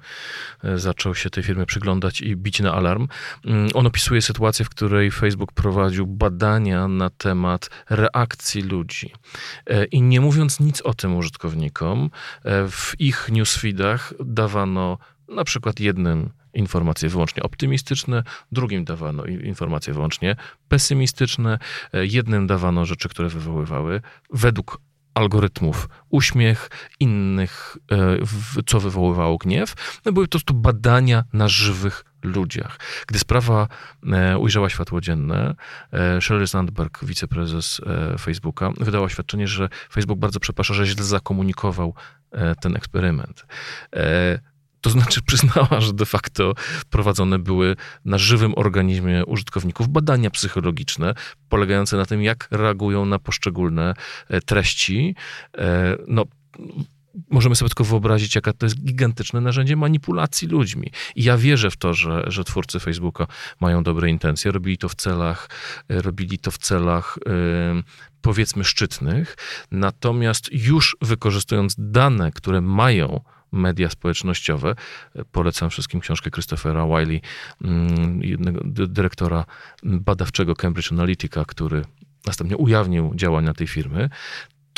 y, 0.65 0.79
zaczął 0.79 1.15
się 1.15 1.31
tej 1.31 1.45
firmie 1.45 1.67
przyglądać 1.67 2.21
i 2.21 2.37
bić 2.37 2.61
na 2.61 2.75
alarm. 2.75 3.09
Mm, 3.45 3.69
on 3.75 3.87
opisuje 3.87 4.23
sytuację, 4.23 4.65
w 4.65 4.71
której 4.71 5.11
Facebook 5.11 5.53
prowadził 5.53 6.07
badania 6.07 6.89
na 6.89 7.11
temat 7.11 7.71
reakcji 7.91 8.63
ludzi 8.63 9.13
e, 9.67 9.85
i 9.85 10.03
nie 10.03 10.21
mówiąc 10.21 10.61
nic 10.61 10.81
o 10.81 10.95
tym 10.95 11.17
użytkownikom, 11.17 12.11
e, 12.45 12.69
w 12.69 12.95
ich 12.99 13.29
newsfeedach 13.33 14.15
dawano 14.25 14.99
na 15.35 15.45
przykład 15.45 15.81
jednym 15.81 16.31
informacje 16.55 17.09
wyłącznie 17.09 17.43
optymistyczne, 17.43 18.23
drugim 18.53 18.85
dawano 18.85 19.25
informacje 19.25 19.95
wyłącznie 19.95 20.37
pesymistyczne, 20.69 21.59
e, 21.93 22.07
jednym 22.07 22.47
dawano 22.47 22.87
rzeczy, 22.87 23.09
które 23.09 23.29
wywoływały 23.29 24.01
według 24.33 24.81
algorytmów 25.15 25.89
uśmiech, 26.11 26.71
innych, 27.01 27.77
e, 27.93 28.63
co 28.67 28.81
wywoływało 28.81 29.39
gniew. 29.39 29.75
No 30.05 30.13
były 30.13 30.27
to 30.27 30.31
prostu 30.31 30.55
badania 30.55 31.25
na 31.33 31.49
żywych 31.49 32.05
ludziach. 32.23 32.79
Gdy 33.07 33.19
sprawa 33.19 33.69
e, 34.13 34.39
ujrzała 34.39 34.71
światło 34.71 35.01
dzienne, 35.01 35.55
Sheryl 36.21 36.49
Sandberg, 36.49 37.05
wiceprezes 37.05 37.81
Facebooka, 38.21 38.73
wydała 38.81 39.05
oświadczenie, 39.05 39.47
że 39.47 39.69
Facebook 39.93 40.19
bardzo 40.19 40.41
przeprasza, 40.41 40.75
że 40.75 40.87
źle 40.87 41.05
zakomunikował 41.05 41.95
ten 42.61 42.77
eksperyment. 42.77 43.47
To 44.83 44.91
znaczy 44.91 45.23
przyznała, 45.29 45.81
że 45.81 45.93
de 45.93 46.07
facto 46.07 46.55
prowadzone 46.91 47.39
były 47.39 47.77
na 48.05 48.19
żywym 48.19 48.53
organizmie 48.57 49.27
użytkowników 49.27 49.89
badania 49.89 50.31
psychologiczne, 50.31 51.15
polegające 51.49 51.97
na 51.97 52.07
tym, 52.07 52.23
jak 52.23 52.49
reagują 52.51 53.07
na 53.07 53.19
poszczególne 53.19 53.95
e, 54.29 54.41
treści. 54.41 55.15
E, 55.59 55.97
no, 56.09 56.25
możemy 57.31 57.57
sobie 57.57 57.69
tylko 57.69 57.85
wyobrazić, 57.85 58.35
jaka 58.35 58.53
to 58.53 58.67
jest 58.67 58.85
gigantyczne 58.85 59.41
narzędzie 59.41 59.77
manipulacji 59.77 60.49
ludźmi. 60.49 60.91
I 61.17 61.25
ja 61.25 61.37
wierzę 61.37 61.71
w 61.71 61.77
to, 61.77 61.95
że, 61.95 62.25
że 62.27 62.45
twórcy 62.45 62.81
Facebooka 62.81 63.27
mają 63.61 63.83
dobre 63.83 64.11
intencje, 64.11 64.53
robili 64.53 64.79
to 64.79 64.89
w 64.89 64.95
celach, 64.95 65.49
e, 65.89 66.03
robili 66.03 66.39
to 66.39 66.51
w 66.51 66.59
celach 66.59 67.19
powiedzmy 68.23 68.65
szczytnych, 68.65 69.37
natomiast 69.71 70.53
już 70.53 70.97
wykorzystując 71.01 71.75
dane, 71.79 72.33
które 72.33 72.61
mają 72.61 73.21
media 73.53 73.91
społecznościowe. 73.91 74.75
Polecam 75.33 75.71
wszystkim 75.71 76.01
książkę 76.01 76.31
Christophera 76.31 76.87
Wiley, 76.87 77.21
mm, 77.65 78.23
jednego 78.23 78.61
dyrektora 78.87 79.45
badawczego 79.83 80.55
Cambridge 80.57 80.93
Analytica, 80.93 81.45
który 81.45 81.85
następnie 82.27 82.57
ujawnił 82.57 83.13
działania 83.15 83.55
tej 83.55 83.67
firmy 83.67 84.09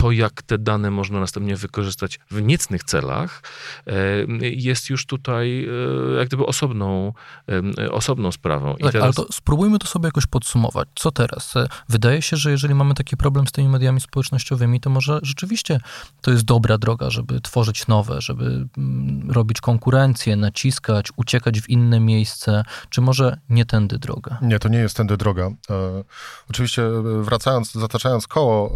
to, 0.05 0.11
jak 0.11 0.43
te 0.43 0.59
dane 0.59 0.91
można 0.91 1.21
następnie 1.21 1.57
wykorzystać 1.57 2.21
w 2.31 2.43
niecnych 2.43 2.85
celach, 2.85 3.43
e, 3.87 3.93
jest 4.41 4.91
już 4.91 5.07
tutaj 5.07 5.69
e, 6.15 6.19
jak 6.19 6.29
gdyby 6.29 6.47
osobną, 6.47 7.13
e, 7.79 7.93
osobną 7.93 8.33
sprawą. 8.33 8.75
Tak, 8.81 8.93
teraz... 8.93 9.05
ale 9.05 9.13
to 9.13 9.33
spróbujmy 9.33 9.79
to 9.79 9.87
sobie 9.87 10.07
jakoś 10.07 10.27
podsumować. 10.27 10.89
Co 10.95 11.11
teraz? 11.11 11.55
Wydaje 11.89 12.23
się, 12.23 12.37
że 12.37 12.51
jeżeli 12.51 12.75
mamy 12.75 12.95
taki 12.95 13.17
problem 13.17 13.47
z 13.47 13.53
tymi 13.53 13.69
mediami 13.69 14.01
społecznościowymi, 14.01 14.81
to 14.81 14.91
może 14.91 15.19
rzeczywiście 15.23 15.81
to 16.21 16.31
jest 16.31 16.45
dobra 16.45 16.79
droga, 16.79 17.11
żeby 17.11 17.41
tworzyć 17.41 17.87
nowe, 17.87 18.21
żeby 18.21 18.69
mm, 18.79 19.31
robić 19.31 19.61
konkurencję, 19.61 20.37
naciskać, 20.37 21.07
uciekać 21.17 21.61
w 21.61 21.71
inne 21.71 22.01
miejsce, 22.01 22.63
czy 22.89 23.01
może 23.01 23.39
nie 23.49 23.65
tędy 23.65 23.99
droga? 23.99 24.39
Nie, 24.43 24.59
to 24.59 24.69
nie 24.69 24.79
jest 24.79 24.97
tędy 24.97 25.17
droga. 25.17 25.51
E, 25.71 26.05
oczywiście 26.51 26.83
wracając, 27.21 27.73
zataczając 27.73 28.27
koło 28.27 28.71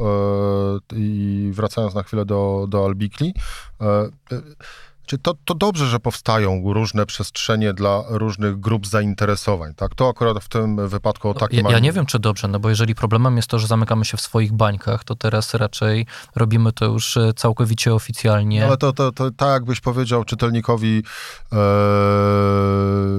e, 0.93 0.97
i 0.97 1.18
wracając 1.53 1.95
na 1.95 2.03
chwilę 2.03 2.25
do, 2.25 2.67
do 2.69 2.85
Albikli, 2.85 3.35
e, 3.81 3.87
e, 3.87 4.11
czy 5.09 5.19
to, 5.19 5.35
to 5.45 5.55
dobrze, 5.55 5.87
że 5.87 6.01
powstają 6.01 6.73
różne 6.73 7.07
przestrzenie 7.07 7.75
dla 7.75 8.03
różnych 8.09 8.61
grup 8.61 8.87
zainteresowań, 8.87 9.75
tak? 9.75 9.95
To 9.95 10.09
akurat 10.09 10.45
w 10.45 10.49
tym 10.49 10.89
wypadku 10.89 11.29
o 11.29 11.35
takim... 11.35 11.67
Ja, 11.67 11.73
ja 11.73 11.79
nie 11.79 11.93
wiem, 11.93 12.07
czy 12.07 12.19
dobrze, 12.19 12.49
no 12.49 12.61
bo 12.61 12.69
jeżeli 12.69 12.95
problemem 12.95 13.37
jest 13.37 13.49
to, 13.49 13.59
że 13.59 13.67
zamykamy 13.67 14.05
się 14.05 14.17
w 14.17 14.21
swoich 14.21 14.53
bańkach, 14.53 15.05
to 15.05 15.15
teraz 15.15 15.55
raczej 15.55 16.07
robimy 16.37 16.73
to 16.73 16.85
już 16.85 17.17
e, 17.17 17.33
całkowicie 17.33 17.95
oficjalnie. 17.95 18.61
No, 18.61 18.67
ale 18.67 18.77
to, 18.77 18.93
to, 18.93 19.13
to 19.13 19.31
tak 19.31 19.49
jakbyś 19.49 19.81
powiedział 19.81 20.25
czytelnikowi 20.25 21.03
e, 21.53 21.59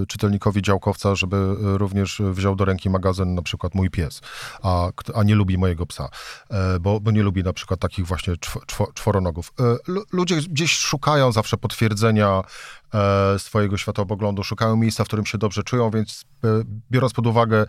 czytelnikowi 0.08 0.62
działkowca, 0.62 1.16
żeby 1.16 1.56
również 1.60 2.22
wziął 2.32 2.56
do 2.56 2.66
ręki 2.66 2.90
magazyn 2.90 3.36
na 3.36 3.42
przykład 3.42 3.76
Mój 3.76 3.90
Pies, 3.90 4.22
a, 4.64 4.90
a 5.16 5.24
nie 5.24 5.36
lubi 5.36 5.58
mojego 5.58 5.86
psa, 5.86 6.10
e, 6.50 6.80
bo, 6.80 7.00
bo 7.00 7.12
nie 7.12 7.24
lubi 7.24 7.44
na 7.44 7.54
przykład 7.54 7.80
takich 7.80 8.08
właśnie 8.08 8.38
czw, 8.38 8.60
czw, 8.66 8.88
czworonogów. 8.94 9.54
E, 9.60 9.94
ludzie 10.12 10.36
gdzieś 10.36 10.78
szukają 10.78 11.32
zawsze 11.32 11.58
potwierdzenia 11.58 11.79
potwierdzenia 11.80 12.42
e, 12.94 13.40
swojego 13.40 13.78
światopoglądu, 13.78 14.44
szukają 14.44 14.76
miejsca, 14.76 15.04
w 15.04 15.08
którym 15.08 15.26
się 15.26 15.38
dobrze 15.38 15.64
czują, 15.64 15.90
więc 15.90 16.26
e, 16.44 16.48
biorąc 16.92 17.14
pod 17.14 17.28
uwagę, 17.28 17.66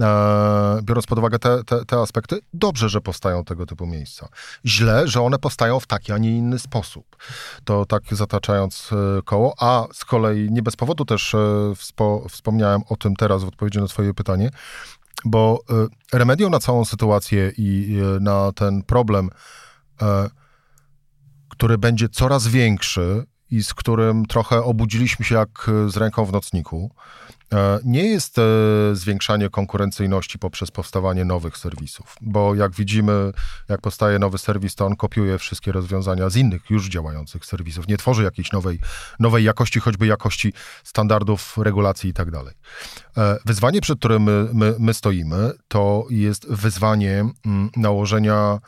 e, 0.00 0.80
biorąc 0.82 1.06
pod 1.06 1.18
uwagę 1.18 1.38
te, 1.38 1.64
te, 1.64 1.84
te, 1.84 1.96
aspekty, 1.96 2.40
dobrze, 2.54 2.88
że 2.88 3.00
powstają 3.00 3.44
tego 3.44 3.66
typu 3.66 3.86
miejsca. 3.86 4.28
Źle, 4.66 5.08
że 5.08 5.22
one 5.22 5.38
powstają 5.38 5.80
w 5.80 5.86
taki, 5.86 6.12
a 6.12 6.18
nie 6.18 6.36
inny 6.36 6.58
sposób. 6.58 7.16
To 7.64 7.86
tak 7.86 8.02
zataczając 8.10 8.90
koło, 9.24 9.54
a 9.60 9.86
z 9.92 10.04
kolei 10.04 10.50
nie 10.50 10.62
bez 10.62 10.76
powodu 10.76 11.04
też 11.04 11.36
wspo, 11.76 12.26
wspomniałem 12.28 12.82
o 12.88 12.96
tym 12.96 13.16
teraz 13.16 13.44
w 13.44 13.48
odpowiedzi 13.48 13.78
na 13.78 13.86
twoje 13.86 14.14
pytanie, 14.14 14.50
bo 15.24 15.60
remedium 16.12 16.50
na 16.50 16.58
całą 16.58 16.84
sytuację 16.84 17.52
i 17.56 17.98
na 18.20 18.52
ten 18.52 18.82
problem, 18.82 19.30
który 21.48 21.78
będzie 21.78 22.08
coraz 22.08 22.46
większy 22.46 23.26
i 23.54 23.64
z 23.64 23.74
którym 23.74 24.26
trochę 24.26 24.62
obudziliśmy 24.62 25.24
się 25.24 25.34
jak 25.34 25.66
e, 25.68 25.90
z 25.90 25.96
ręką 25.96 26.24
w 26.24 26.32
nocniku, 26.32 26.90
e, 27.52 27.78
nie 27.84 28.04
jest 28.04 28.38
e, 28.38 28.42
zwiększanie 28.92 29.50
konkurencyjności 29.50 30.38
poprzez 30.38 30.70
powstawanie 30.70 31.24
nowych 31.24 31.58
serwisów, 31.58 32.16
bo 32.20 32.54
jak 32.54 32.74
widzimy, 32.74 33.32
jak 33.68 33.80
powstaje 33.80 34.18
nowy 34.18 34.38
serwis, 34.38 34.74
to 34.74 34.86
on 34.86 34.96
kopiuje 34.96 35.38
wszystkie 35.38 35.72
rozwiązania 35.72 36.30
z 36.30 36.36
innych 36.36 36.70
już 36.70 36.88
działających 36.88 37.46
serwisów, 37.46 37.88
nie 37.88 37.96
tworzy 37.96 38.22
jakiejś 38.22 38.52
nowej, 38.52 38.78
nowej 39.20 39.44
jakości, 39.44 39.80
choćby 39.80 40.06
jakości 40.06 40.52
standardów, 40.84 41.58
regulacji 41.58 42.10
i 42.10 42.12
tak 42.12 42.30
dalej. 42.30 42.54
Wyzwanie, 43.44 43.80
przed 43.80 43.98
którym 43.98 44.22
my, 44.22 44.48
my, 44.52 44.74
my 44.78 44.94
stoimy, 44.94 45.52
to 45.68 46.06
jest 46.10 46.48
wyzwanie 46.48 47.24
mm, 47.46 47.70
nałożenia 47.76 48.58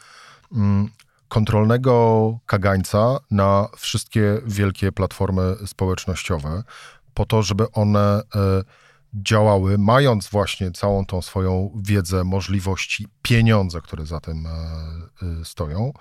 mm, 0.52 0.88
kontrolnego 1.28 2.38
kagańca 2.46 3.18
na 3.30 3.68
wszystkie 3.76 4.40
wielkie 4.46 4.92
platformy 4.92 5.54
społecznościowe, 5.66 6.62
po 7.14 7.26
to, 7.26 7.42
żeby 7.42 7.72
one 7.72 8.22
e, 8.34 8.62
działały, 9.14 9.78
mając 9.78 10.28
właśnie 10.28 10.70
całą 10.70 11.06
tą 11.06 11.22
swoją 11.22 11.70
wiedzę, 11.84 12.24
możliwości, 12.24 13.06
pieniądze, 13.22 13.80
które 13.80 14.06
za 14.06 14.20
tym 14.20 14.46
e, 14.46 14.50
e, 14.50 15.44
stoją, 15.44 15.92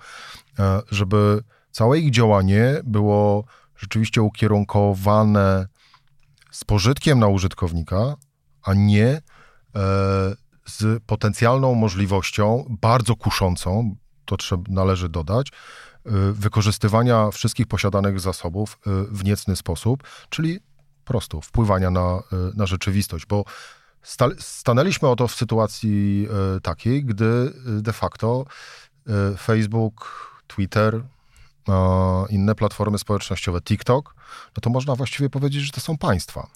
żeby 0.90 1.42
całe 1.70 1.98
ich 1.98 2.10
działanie 2.10 2.80
było 2.84 3.44
rzeczywiście 3.76 4.22
ukierunkowane 4.22 5.66
z 6.50 6.64
pożytkiem 6.64 7.18
na 7.18 7.28
użytkownika, 7.28 8.16
a 8.62 8.74
nie 8.74 9.22
z 10.66 11.02
potencjalną 11.06 11.74
możliwością 11.74 12.76
bardzo 12.80 13.16
kuszącą, 13.16 13.96
to 14.26 14.36
trzeba, 14.36 14.62
należy 14.68 15.08
dodać, 15.08 15.48
y, 15.48 16.10
wykorzystywania 16.32 17.30
wszystkich 17.30 17.66
posiadanych 17.66 18.20
zasobów 18.20 18.78
y, 18.86 18.90
w 19.10 19.24
niecny 19.24 19.56
sposób, 19.56 20.02
czyli 20.28 20.60
prosto 21.04 21.40
wpływania 21.40 21.90
na, 21.90 22.22
y, 22.32 22.56
na 22.56 22.66
rzeczywistość, 22.66 23.26
bo 23.26 23.44
sta, 24.02 24.28
stanęliśmy 24.38 25.08
oto 25.08 25.28
w 25.28 25.34
sytuacji 25.34 26.28
takiej, 26.62 27.04
gdy 27.04 27.52
de 27.82 27.92
facto 27.92 28.44
Facebook, 29.38 30.26
Twitter, 30.46 31.02
inne 32.30 32.54
platformy 32.54 32.98
społecznościowe, 32.98 33.60
TikTok, 33.60 34.14
no 34.56 34.60
to 34.60 34.70
można 34.70 34.94
właściwie 34.94 35.30
powiedzieć, 35.30 35.62
że 35.62 35.72
to 35.72 35.80
są 35.80 35.98
państwa. 35.98 36.48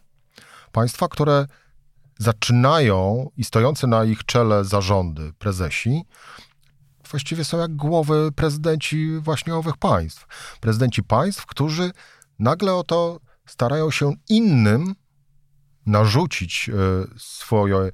państwa, 0.73 1.09
które 1.09 1.47
zaczynają 2.21 3.31
i 3.37 3.45
stojące 3.45 3.87
na 3.87 4.05
ich 4.05 4.25
czele 4.25 4.65
zarządy, 4.65 5.33
prezesi, 5.39 6.05
właściwie 7.11 7.45
są 7.45 7.59
jak 7.59 7.77
głowy 7.77 8.33
prezydenci 8.37 9.19
właśnie 9.19 9.55
owych 9.55 9.77
państw. 9.77 10.27
Prezydenci 10.61 11.03
państw, 11.03 11.47
którzy 11.47 11.91
nagle 12.39 12.75
o 12.75 12.85
to 12.85 13.21
starają 13.47 13.91
się 13.91 14.13
innym 14.29 14.95
narzucić 15.87 16.71
e, 16.71 16.73
swoje, 17.19 17.91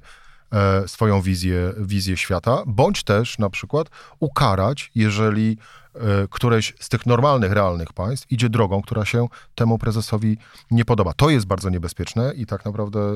e, 0.51 0.87
swoją 0.87 1.21
wizję, 1.21 1.73
wizję 1.77 2.17
świata, 2.17 2.63
bądź 2.67 3.03
też 3.03 3.39
na 3.39 3.49
przykład 3.49 3.87
ukarać, 4.19 4.91
jeżeli 4.95 5.57
e, 5.95 5.99
któreś 6.29 6.73
z 6.79 6.89
tych 6.89 7.05
normalnych, 7.05 7.51
realnych 7.51 7.93
państw 7.93 8.31
idzie 8.31 8.49
drogą, 8.49 8.81
która 8.81 9.05
się 9.05 9.27
temu 9.55 9.77
prezesowi 9.77 10.37
nie 10.71 10.85
podoba. 10.85 11.13
To 11.13 11.29
jest 11.29 11.45
bardzo 11.45 11.69
niebezpieczne 11.69 12.33
i 12.35 12.45
tak 12.45 12.65
naprawdę 12.65 13.15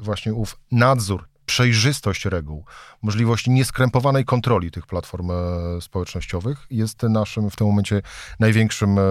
właśnie 0.00 0.34
ów 0.34 0.56
nadzór 0.72 1.29
przejrzystość 1.50 2.24
reguł, 2.24 2.64
możliwość 3.02 3.46
nieskrępowanej 3.46 4.24
kontroli 4.24 4.70
tych 4.70 4.86
platform 4.86 5.30
e, 5.30 5.34
społecznościowych 5.80 6.66
jest 6.70 7.02
naszym 7.02 7.50
w 7.50 7.56
tym 7.56 7.66
momencie 7.66 8.02
największym 8.40 8.98
e, 8.98 9.02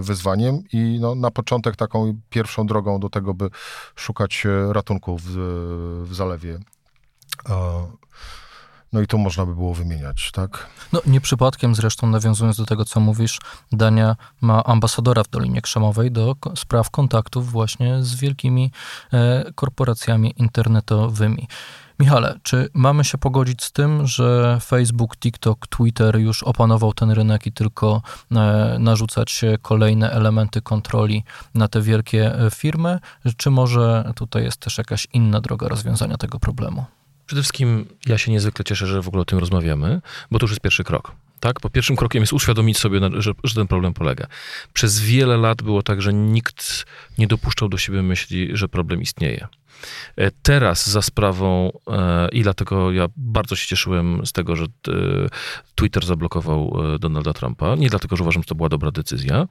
wyzwaniem 0.00 0.62
i 0.72 0.98
no, 1.00 1.14
na 1.14 1.30
początek 1.30 1.76
taką 1.76 2.20
pierwszą 2.30 2.66
drogą 2.66 3.00
do 3.00 3.10
tego, 3.10 3.34
by 3.34 3.48
szukać 3.96 4.46
e, 4.46 4.72
ratunku 4.72 5.18
w, 5.18 5.24
w 6.04 6.14
zalewie. 6.14 6.58
No 8.92 9.00
i 9.00 9.06
to 9.06 9.18
można 9.18 9.46
by 9.46 9.54
było 9.54 9.74
wymieniać, 9.74 10.30
tak? 10.32 10.66
No 10.92 11.00
nie 11.06 11.20
przypadkiem 11.20 11.74
zresztą, 11.74 12.06
nawiązując 12.06 12.56
do 12.56 12.66
tego, 12.66 12.84
co 12.84 13.00
mówisz, 13.00 13.40
Dania 13.72 14.16
ma 14.40 14.64
ambasadora 14.64 15.24
w 15.24 15.28
Dolinie 15.28 15.62
Krzemowej 15.62 16.10
do 16.10 16.36
spraw 16.56 16.90
kontaktów 16.90 17.52
właśnie 17.52 18.02
z 18.02 18.14
wielkimi 18.14 18.72
korporacjami 19.54 20.34
internetowymi. 20.36 21.48
Michale, 21.98 22.38
czy 22.42 22.68
mamy 22.74 23.04
się 23.04 23.18
pogodzić 23.18 23.64
z 23.64 23.72
tym, 23.72 24.06
że 24.06 24.58
Facebook, 24.60 25.16
TikTok, 25.16 25.66
Twitter 25.66 26.16
już 26.16 26.42
opanował 26.42 26.92
ten 26.92 27.10
rynek 27.10 27.46
i 27.46 27.52
tylko 27.52 28.02
e, 28.32 28.76
narzucać 28.78 29.40
kolejne 29.62 30.10
elementy 30.10 30.62
kontroli 30.62 31.24
na 31.54 31.68
te 31.68 31.80
wielkie 31.80 32.34
e, 32.34 32.50
firmy? 32.50 32.98
Czy 33.36 33.50
może 33.50 34.12
tutaj 34.14 34.44
jest 34.44 34.56
też 34.56 34.78
jakaś 34.78 35.06
inna 35.12 35.40
droga 35.40 35.68
rozwiązania 35.68 36.16
tego 36.16 36.38
problemu? 36.38 36.84
Przede 37.32 37.42
wszystkim 37.42 37.86
ja 38.06 38.18
się 38.18 38.32
niezwykle 38.32 38.64
cieszę, 38.64 38.86
że 38.86 39.02
w 39.02 39.08
ogóle 39.08 39.22
o 39.22 39.24
tym 39.24 39.38
rozmawiamy, 39.38 40.00
bo 40.30 40.38
to 40.38 40.44
już 40.44 40.50
jest 40.50 40.60
pierwszy 40.60 40.84
krok. 40.84 41.12
Tak? 41.40 41.56
Bo 41.62 41.70
pierwszym 41.70 41.96
krokiem 41.96 42.22
jest 42.22 42.32
uświadomić 42.32 42.78
sobie, 42.78 43.00
że, 43.18 43.32
że, 43.44 43.54
ten 43.54 43.66
problem 43.66 43.94
polega. 43.94 44.26
Przez 44.72 45.00
wiele 45.00 45.36
lat 45.36 45.62
było 45.62 45.82
tak, 45.82 46.02
że 46.02 46.12
nikt 46.12 46.84
nie 47.18 47.26
dopuszczał 47.26 47.68
do 47.68 47.78
siebie 47.78 48.02
myśli, 48.02 48.50
że 48.52 48.68
problem 48.68 49.02
istnieje. 49.02 49.46
E, 50.16 50.30
teraz 50.42 50.90
za 50.90 51.02
sprawą, 51.02 51.72
e, 51.90 52.28
i 52.28 52.42
dlatego 52.42 52.92
ja 52.92 53.06
bardzo 53.16 53.56
się 53.56 53.66
cieszyłem 53.66 54.26
z 54.26 54.32
tego, 54.32 54.56
że 54.56 54.64
e, 54.64 54.68
Twitter 55.74 56.06
zablokował 56.06 56.76
Donalda 56.98 57.32
Trumpa, 57.32 57.74
nie 57.74 57.90
dlatego, 57.90 58.16
że 58.16 58.22
uważam, 58.22 58.42
że 58.42 58.48
to 58.48 58.54
była 58.54 58.68
dobra 58.68 58.90
decyzja, 58.90 59.46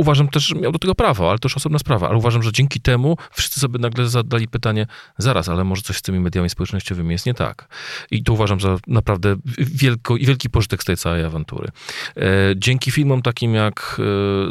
uważam 0.00 0.28
też, 0.28 0.46
że 0.46 0.54
miał 0.54 0.72
do 0.72 0.78
tego 0.78 0.94
prawo, 0.94 1.30
ale 1.30 1.38
to 1.38 1.46
już 1.46 1.56
osobna 1.56 1.78
sprawa. 1.78 2.08
Ale 2.08 2.16
uważam, 2.16 2.42
że 2.42 2.52
dzięki 2.52 2.80
temu 2.80 3.16
wszyscy 3.32 3.60
sobie 3.60 3.78
nagle 3.78 4.08
zadali 4.08 4.48
pytanie, 4.48 4.86
zaraz, 5.18 5.48
ale 5.48 5.64
może 5.64 5.82
coś 5.82 5.96
z 5.96 6.02
tymi 6.02 6.20
mediami 6.20 6.50
społecznościowymi 6.50 7.12
jest 7.12 7.26
nie 7.26 7.34
tak. 7.34 7.68
I 8.10 8.22
to 8.22 8.32
uważam 8.32 8.60
za 8.60 8.78
naprawdę 8.86 9.36
wielko, 9.58 10.14
wielki 10.14 10.50
pożytek 10.50 10.82
z 10.82 10.84
tej 10.84 10.96
całej 10.96 11.24
awantury. 11.24 11.68
E, 12.16 12.22
dzięki 12.56 12.90
filmom 12.90 13.22
takim 13.22 13.54
jak 13.54 14.00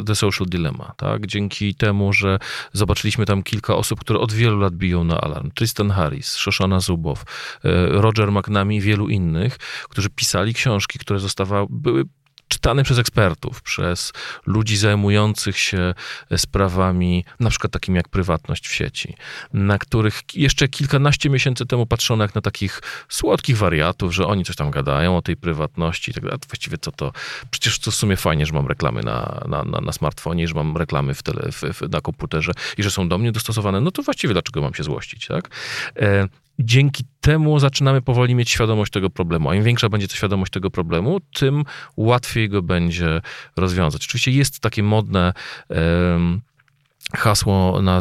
e, 0.00 0.04
The 0.04 0.14
Social 0.14 0.46
Dilemma, 0.46 0.92
tak? 0.96 1.26
dzięki 1.26 1.74
temu, 1.74 2.12
że 2.12 2.38
zobaczyliśmy 2.72 3.26
tam 3.26 3.42
kilka 3.42 3.74
osób, 3.76 4.00
które 4.00 4.18
od 4.18 4.32
wielu 4.32 4.58
lat 4.58 4.74
biją 4.74 5.04
na 5.04 5.20
alarm. 5.20 5.50
Tristan 5.50 5.90
Harris, 5.90 6.32
Shoshana 6.32 6.80
Zubow, 6.80 7.22
e, 7.64 7.86
Roger 7.88 8.32
McNamee 8.32 8.76
i 8.76 8.80
wielu 8.80 9.08
innych, 9.08 9.58
którzy 9.88 10.10
pisali 10.10 10.54
książki, 10.54 10.98
które 10.98 11.18
zostawały, 11.18 11.66
były 11.70 12.04
czytany 12.50 12.84
przez 12.84 12.98
ekspertów, 12.98 13.62
przez 13.62 14.12
ludzi 14.46 14.76
zajmujących 14.76 15.58
się 15.58 15.94
sprawami, 16.36 17.24
na 17.40 17.50
przykład 17.50 17.72
takimi 17.72 17.96
jak 17.96 18.08
prywatność 18.08 18.68
w 18.68 18.74
sieci, 18.74 19.14
na 19.52 19.78
których 19.78 20.22
jeszcze 20.34 20.68
kilkanaście 20.68 21.30
miesięcy 21.30 21.66
temu 21.66 21.86
patrzono 21.86 22.24
jak 22.24 22.34
na 22.34 22.40
takich 22.40 22.82
słodkich 23.08 23.56
wariatów, 23.56 24.14
że 24.14 24.26
oni 24.26 24.44
coś 24.44 24.56
tam 24.56 24.70
gadają 24.70 25.16
o 25.16 25.22
tej 25.22 25.36
prywatności 25.36 26.10
i 26.10 26.14
tak 26.14 26.24
dalej. 26.24 26.38
Właściwie 26.48 26.78
co 26.78 26.92
to? 26.92 27.12
Przecież 27.50 27.78
to 27.78 27.90
w 27.90 27.94
sumie 27.94 28.16
fajnie, 28.16 28.46
że 28.46 28.52
mam 28.52 28.66
reklamy 28.66 29.02
na, 29.02 29.44
na, 29.48 29.62
na, 29.62 29.80
na 29.80 29.92
smartfonie, 29.92 30.48
że 30.48 30.54
mam 30.54 30.76
reklamy 30.76 31.14
w 31.14 31.22
tele, 31.22 31.52
w, 31.52 31.62
w, 31.62 31.90
na 31.90 32.00
komputerze 32.00 32.52
i 32.78 32.82
że 32.82 32.90
są 32.90 33.08
do 33.08 33.18
mnie 33.18 33.32
dostosowane. 33.32 33.80
No 33.80 33.90
to 33.90 34.02
właściwie 34.02 34.34
dlaczego 34.34 34.60
mam 34.60 34.74
się 34.74 34.82
złościć, 34.82 35.26
tak? 35.26 35.50
Dzięki 36.60 37.04
temu 37.20 37.58
zaczynamy 37.58 38.02
powoli 38.02 38.34
mieć 38.34 38.50
świadomość 38.50 38.92
tego 38.92 39.10
problemu. 39.10 39.50
A 39.50 39.54
im 39.54 39.62
większa 39.62 39.88
będzie 39.88 40.08
ta 40.08 40.14
świadomość 40.14 40.52
tego 40.52 40.70
problemu, 40.70 41.20
tym 41.20 41.64
łatwiej 41.96 42.48
go 42.48 42.62
będzie 42.62 43.20
rozwiązać. 43.56 44.04
Oczywiście 44.04 44.30
jest 44.30 44.60
takie 44.60 44.82
modne. 44.82 45.32
Um, 45.68 46.40
hasło 47.14 47.82
na, 47.82 48.00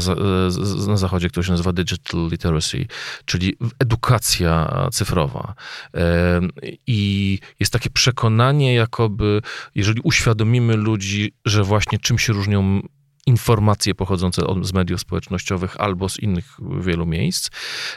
na 0.88 0.98
zachodzie, 0.98 1.30
które 1.30 1.44
się 1.44 1.52
nazywa 1.52 1.74
digital 1.74 2.28
literacy, 2.32 2.86
czyli 3.26 3.58
edukacja 3.80 4.88
cyfrowa. 4.92 5.54
I 6.88 7.40
jest 7.60 7.74
takie 7.74 7.90
przekonanie, 7.90 8.74
jakoby, 8.74 9.42
jeżeli 9.76 10.02
uświadomimy 10.04 10.76
ludzi, 10.76 11.34
że 11.46 11.64
właśnie 11.64 12.00
czym 12.00 12.20
się 12.20 12.34
różnią 12.34 12.82
informacje 13.26 13.96
pochodzące 13.96 14.42
z 14.62 14.74
mediów 14.74 15.02
społecznościowych 15.02 15.82
albo 15.82 16.10
z 16.10 16.20
innych 16.20 16.58
wielu 16.80 17.06
miejsc, 17.06 17.50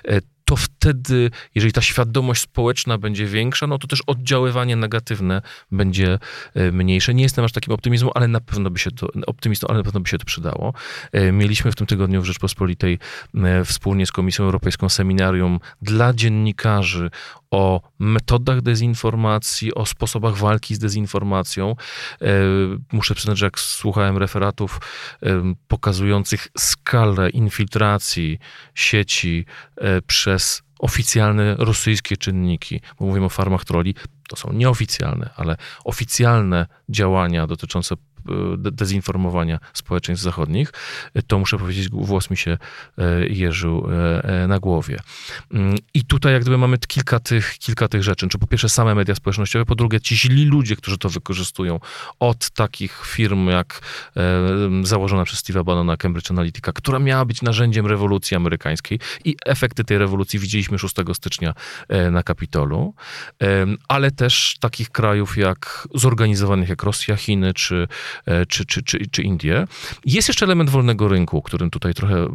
e, 0.05 0.21
to 0.53 0.57
wtedy, 0.57 1.31
jeżeli 1.55 1.73
ta 1.73 1.81
świadomość 1.81 2.43
społeczna 2.43 2.99
będzie 2.99 3.27
większa, 3.27 3.67
no 3.67 3.79
to 3.79 3.87
też 3.87 4.03
oddziaływanie 4.07 4.77
negatywne 4.77 5.43
będzie 5.71 6.19
e, 6.55 6.73
mniejsze. 6.73 7.15
Nie 7.15 7.23
jestem 7.23 7.45
aż 7.45 7.53
takim 7.53 7.75
optymizmem, 7.75 8.11
ale 8.15 8.29
na 8.29 8.41
pewno 8.41 8.71
by 8.71 8.79
się 8.79 8.91
to, 8.91 9.09
optymistą, 9.27 9.67
ale 9.69 9.79
na 9.79 9.85
pewno 9.85 10.01
by 10.01 10.09
się 10.09 10.19
to 10.19 10.25
przydało. 10.25 10.75
E, 11.13 11.33
mieliśmy 11.33 11.73
w 11.73 11.77
tym 11.77 11.87
tygodniu 11.87 12.23
w 12.23 12.25
Rzeczpospolitej 12.25 12.99
wspólnie 13.65 14.07
z 14.07 14.13
Komisją 14.13 14.45
Europejską 14.45 14.89
seminarium 14.89 15.61
dla 15.83 16.13
dziennikarzy 16.13 17.11
o 17.53 17.81
metodach 17.99 18.61
dezinformacji, 18.61 19.75
o 19.75 19.87
sposobach 19.87 20.37
walki 20.37 20.75
z 20.75 20.79
dezinformacją. 20.79 21.77
E, 22.23 22.27
muszę 22.93 23.15
przyznać, 23.15 23.39
że 23.39 23.47
jak 23.47 23.59
słuchałem 23.59 24.19
referatów 24.19 24.81
e, 25.23 25.55
pokazujących 25.69 26.49
skalę 26.59 27.31
infiltracji 27.31 28.39
sieci 28.75 29.45
e, 29.77 30.03
przez 30.03 30.63
oficjalne 30.79 31.57
rosyjskie 31.59 32.17
czynniki, 32.17 32.81
bo 32.99 33.07
mówimy 33.07 33.27
o 33.27 33.29
farmach 33.29 33.65
troli, 33.65 33.95
to 34.29 34.37
są 34.37 34.53
nieoficjalne, 34.53 35.31
ale 35.37 35.57
oficjalne 35.85 36.67
działania 36.89 37.47
dotyczące 37.47 37.95
dezinformowania 38.57 39.59
społeczeństw 39.73 40.25
zachodnich, 40.25 40.73
to 41.27 41.39
muszę 41.39 41.59
powiedzieć, 41.59 41.89
włos 41.91 42.31
mi 42.31 42.37
się 42.37 42.59
e, 42.99 43.27
jeżył 43.27 43.89
e, 43.91 44.25
e, 44.25 44.47
na 44.47 44.59
głowie. 44.59 44.99
Mm, 45.53 45.79
I 45.95 46.05
tutaj 46.05 46.33
jak 46.33 46.43
gdyby 46.43 46.59
mamy 46.59 46.79
kilka 46.79 47.21
tych, 47.21 47.59
kilka 47.59 47.89
tych 47.89 48.03
rzeczy. 48.03 48.29
Czy 48.29 48.39
po 48.39 48.47
pierwsze 48.47 48.69
same 48.69 48.95
media 48.95 49.15
społecznościowe, 49.15 49.65
po 49.65 49.75
drugie 49.75 50.01
ci 50.01 50.17
źli 50.17 50.45
ludzie, 50.45 50.77
którzy 50.77 50.99
to 50.99 51.09
wykorzystują, 51.09 51.81
od 52.21 52.51
takich 52.51 53.03
firm 53.07 53.49
jak 53.49 53.81
założona 54.83 55.25
przez 55.25 55.45
Steve'a 55.45 55.65
Bannona 55.65 55.97
Cambridge 55.97 56.31
Analytica, 56.31 56.73
która 56.73 56.99
miała 56.99 57.25
być 57.25 57.43
narzędziem 57.43 57.87
rewolucji 57.87 58.37
amerykańskiej 58.37 58.99
i 59.25 59.37
efekty 59.47 59.85
tej 59.85 59.99
rewolucji 59.99 60.39
widzieliśmy 60.39 60.79
6 60.79 60.95
stycznia 61.15 61.55
na 62.11 62.23
Kapitolu, 62.23 62.95
ale 63.89 64.11
też 64.11 64.57
takich 64.61 64.91
krajów 64.91 65.37
jak 65.37 65.89
zorganizowanych 65.95 66.69
jak 66.69 66.83
Rosja, 66.83 67.17
Chiny 67.17 67.55
czy 67.55 67.83
E, 67.83 67.89
czy, 68.49 68.65
czy, 68.65 68.83
czy, 68.83 69.07
czy 69.11 69.23
Indie. 69.23 69.67
Jest 70.05 70.29
jeszcze 70.29 70.47
element 70.47 70.71
wolnego 70.71 71.09
rynku, 71.09 71.39
o 71.39 71.43
którym 71.43 71.71
tutaj 71.71 71.95
trochę 71.95 72.15
e, 72.15 72.29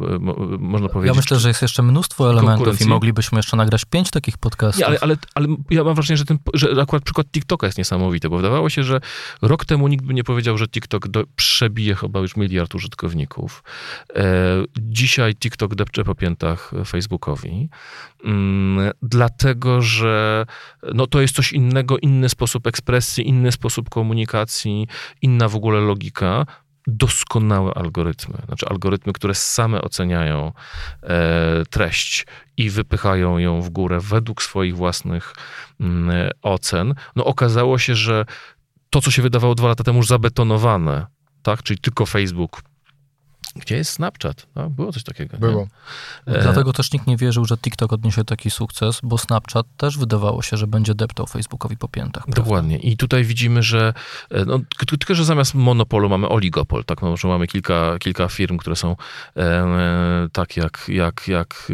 można 0.58 0.88
powiedzieć. 0.88 1.16
Ja 1.16 1.20
myślę, 1.20 1.38
że 1.38 1.48
jest 1.48 1.62
jeszcze 1.62 1.82
mnóstwo 1.82 2.30
elementów 2.30 2.80
i 2.80 2.86
moglibyśmy 2.86 3.38
jeszcze 3.38 3.56
nagrać 3.56 3.84
pięć 3.84 4.10
takich 4.10 4.38
podcastów. 4.38 4.80
Nie, 4.80 4.86
ale, 4.86 4.98
ale, 5.00 5.16
ale 5.34 5.48
ja 5.70 5.84
mam 5.84 5.94
wrażenie, 5.94 6.16
że, 6.16 6.24
ten, 6.24 6.38
że 6.54 6.82
akurat 6.82 7.04
przykład 7.04 7.26
TikToka 7.26 7.66
jest 7.66 7.78
niesamowity, 7.78 8.28
bo 8.28 8.36
wydawało 8.36 8.70
się, 8.70 8.84
że 8.84 9.00
rok 9.42 9.64
temu 9.64 9.88
nikt 9.88 10.04
by 10.04 10.14
nie 10.14 10.24
powiedział, 10.24 10.58
że 10.58 10.68
TikTok 10.68 11.08
do, 11.08 11.24
przebije 11.36 11.94
chyba 11.94 12.20
już 12.20 12.36
miliard 12.36 12.74
użytkowników. 12.74 13.62
E, 14.14 14.24
dzisiaj 14.78 15.34
TikTok 15.34 15.74
depcze 15.74 16.04
po 16.04 16.14
piętach 16.14 16.72
Facebookowi, 16.86 17.68
mm, 18.24 18.90
dlatego, 19.02 19.82
że 19.82 20.46
no, 20.94 21.06
to 21.06 21.20
jest 21.20 21.34
coś 21.34 21.52
innego, 21.52 21.98
inny 21.98 22.28
sposób 22.28 22.66
ekspresji, 22.66 23.28
inny 23.28 23.52
sposób 23.52 23.90
komunikacji, 23.90 24.88
inna 25.22 25.48
w 25.48 25.56
ogóle 25.56 25.67
ogóle 25.68 25.80
logika, 25.80 26.46
doskonałe 26.86 27.74
algorytmy. 27.74 28.38
Znaczy 28.46 28.66
algorytmy, 28.68 29.12
które 29.12 29.34
same 29.34 29.82
oceniają 29.82 30.52
e, 31.02 31.64
treść 31.70 32.26
i 32.56 32.70
wypychają 32.70 33.38
ją 33.38 33.62
w 33.62 33.70
górę 33.70 33.98
według 34.00 34.42
swoich 34.42 34.76
własnych 34.76 35.34
mm, 35.80 36.30
ocen. 36.42 36.94
No 37.16 37.24
okazało 37.24 37.78
się, 37.78 37.94
że 37.94 38.24
to, 38.90 39.00
co 39.00 39.10
się 39.10 39.22
wydawało 39.22 39.54
dwa 39.54 39.68
lata 39.68 39.84
temu 39.84 39.98
już 39.98 40.06
zabetonowane, 40.06 41.06
tak, 41.42 41.62
czyli 41.62 41.80
tylko 41.80 42.06
Facebook 42.06 42.62
Gdzie 43.58 43.76
jest 43.76 43.92
Snapchat? 43.92 44.46
No, 44.56 44.70
było 44.70 44.92
coś 44.92 45.02
takiego. 45.02 45.36
nie? 45.36 45.40
Było. 45.40 45.68
E, 46.26 46.42
Dlatego 46.42 46.72
też 46.72 46.92
nikt 46.92 47.06
nie 47.06 47.16
wierzył, 47.16 47.44
że 47.44 47.56
TikTok 47.58 47.92
odniesie 47.92 48.24
taki 48.24 48.50
sukces, 48.50 49.00
bo 49.02 49.18
Snapchat 49.18 49.66
też 49.76 49.98
wydawało 49.98 50.42
się, 50.42 50.56
że 50.56 50.66
będzie 50.66 50.94
deptał 50.94 51.26
Facebookowi 51.26 51.76
po 51.76 51.88
piętach. 51.88 52.24
prawda? 52.24 52.42
Dokładnie. 52.42 52.78
I 52.78 52.96
tutaj 52.96 53.24
widzimy, 53.24 53.62
że 53.62 53.94
e, 54.30 54.44
no, 54.44 54.60
tylko, 54.98 55.14
że 55.14 55.24
zamiast 55.24 55.54
monopolu 55.54 56.08
mamy 56.08 56.28
oligopol, 56.28 56.84
tak? 56.84 57.02
No, 57.02 57.16
że 57.16 57.28
mamy 57.28 57.46
kilka, 57.46 57.98
kilka 57.98 58.28
firm, 58.28 58.56
które 58.56 58.76
są 58.76 58.96
e, 59.36 59.40
e, 59.42 60.28
tak 60.32 60.56
jak, 60.56 60.84
jak, 60.88 61.28
jak, 61.28 61.72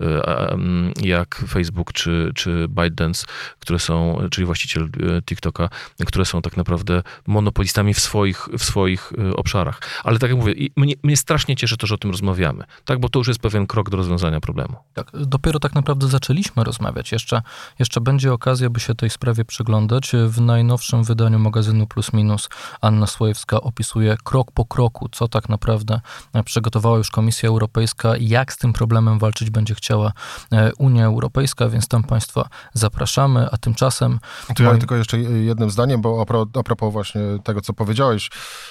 e, 0.00 0.56
jak 1.02 1.42
Facebook 1.48 1.92
czy, 1.92 2.30
czy 2.34 2.68
ByteDance, 2.68 3.26
które 3.60 3.78
są, 3.78 4.18
czyli 4.30 4.44
właściciel 4.44 4.82
e, 5.18 5.22
TikToka, 5.22 5.68
które 6.06 6.24
są 6.24 6.42
tak 6.42 6.56
naprawdę 6.56 7.02
monopolistami 7.26 7.94
w 7.94 8.00
swoich, 8.00 8.48
w 8.58 8.64
swoich 8.64 9.12
e, 9.18 9.36
obszarach. 9.36 9.80
Ale 10.04 10.18
tak 10.18 10.30
jak 10.30 10.38
mówię, 10.38 10.52
i 10.52 10.70
mnie, 10.76 10.94
mnie 11.16 11.20
strasznie 11.20 11.56
cieszy 11.56 11.76
to, 11.76 11.86
że 11.86 11.94
o 11.94 11.98
tym 11.98 12.10
rozmawiamy, 12.10 12.64
tak? 12.84 13.00
Bo 13.00 13.08
to 13.08 13.18
już 13.18 13.28
jest 13.28 13.40
pewien 13.40 13.66
krok 13.66 13.90
do 13.90 13.96
rozwiązania 13.96 14.40
problemu. 14.40 14.76
Tak, 14.94 15.10
dopiero 15.14 15.58
tak 15.58 15.74
naprawdę 15.74 16.08
zaczęliśmy 16.08 16.64
rozmawiać. 16.64 17.12
Jeszcze, 17.12 17.42
jeszcze 17.78 18.00
będzie 18.00 18.32
okazja, 18.32 18.70
by 18.70 18.80
się 18.80 18.94
tej 18.94 19.10
sprawie 19.10 19.44
przyglądać. 19.44 20.12
W 20.28 20.40
najnowszym 20.40 21.04
wydaniu 21.04 21.38
magazynu 21.38 21.86
Plus 21.86 22.12
Minus 22.12 22.48
Anna 22.80 23.06
Słojewska 23.06 23.60
opisuje 23.60 24.16
krok 24.24 24.52
po 24.52 24.64
kroku, 24.64 25.08
co 25.12 25.28
tak 25.28 25.48
naprawdę 25.48 26.00
e, 26.34 26.42
przygotowała 26.42 26.98
już 26.98 27.10
Komisja 27.10 27.48
Europejska, 27.48 28.14
jak 28.20 28.52
z 28.52 28.58
tym 28.58 28.72
problemem 28.72 29.18
walczyć 29.18 29.50
będzie 29.50 29.74
chciała 29.74 30.12
e, 30.52 30.72
Unia 30.78 31.04
Europejska, 31.04 31.68
więc 31.68 31.88
tam 31.88 32.04
Państwa 32.04 32.48
zapraszamy, 32.72 33.48
a 33.52 33.56
tymczasem 33.56 34.18
To 34.56 34.62
ja 34.62 34.70
Moim- 34.70 34.78
tylko 34.78 34.96
jeszcze 34.96 35.18
jednym 35.18 35.70
zdaniem, 35.70 36.00
bo 36.00 36.22
a, 36.22 36.24
pro, 36.24 36.46
a 36.54 36.62
propos 36.62 36.92
właśnie 36.92 37.20
tego, 37.44 37.60
co 37.60 37.72
powiedziałeś, 37.72 38.30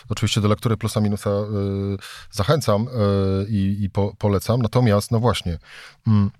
oczywiście 0.10 0.42
do 0.42 0.48
lektury 0.48 0.78
plusa 0.78 1.02
minusa 1.02 1.30
y, 1.30 2.25
zachęcam 2.32 2.88
y, 2.88 2.92
i, 3.50 3.84
i 3.84 3.90
po, 3.90 4.14
polecam. 4.18 4.62
Natomiast, 4.62 5.12
no 5.12 5.20
właśnie, 5.20 5.58
mm, 6.08 6.32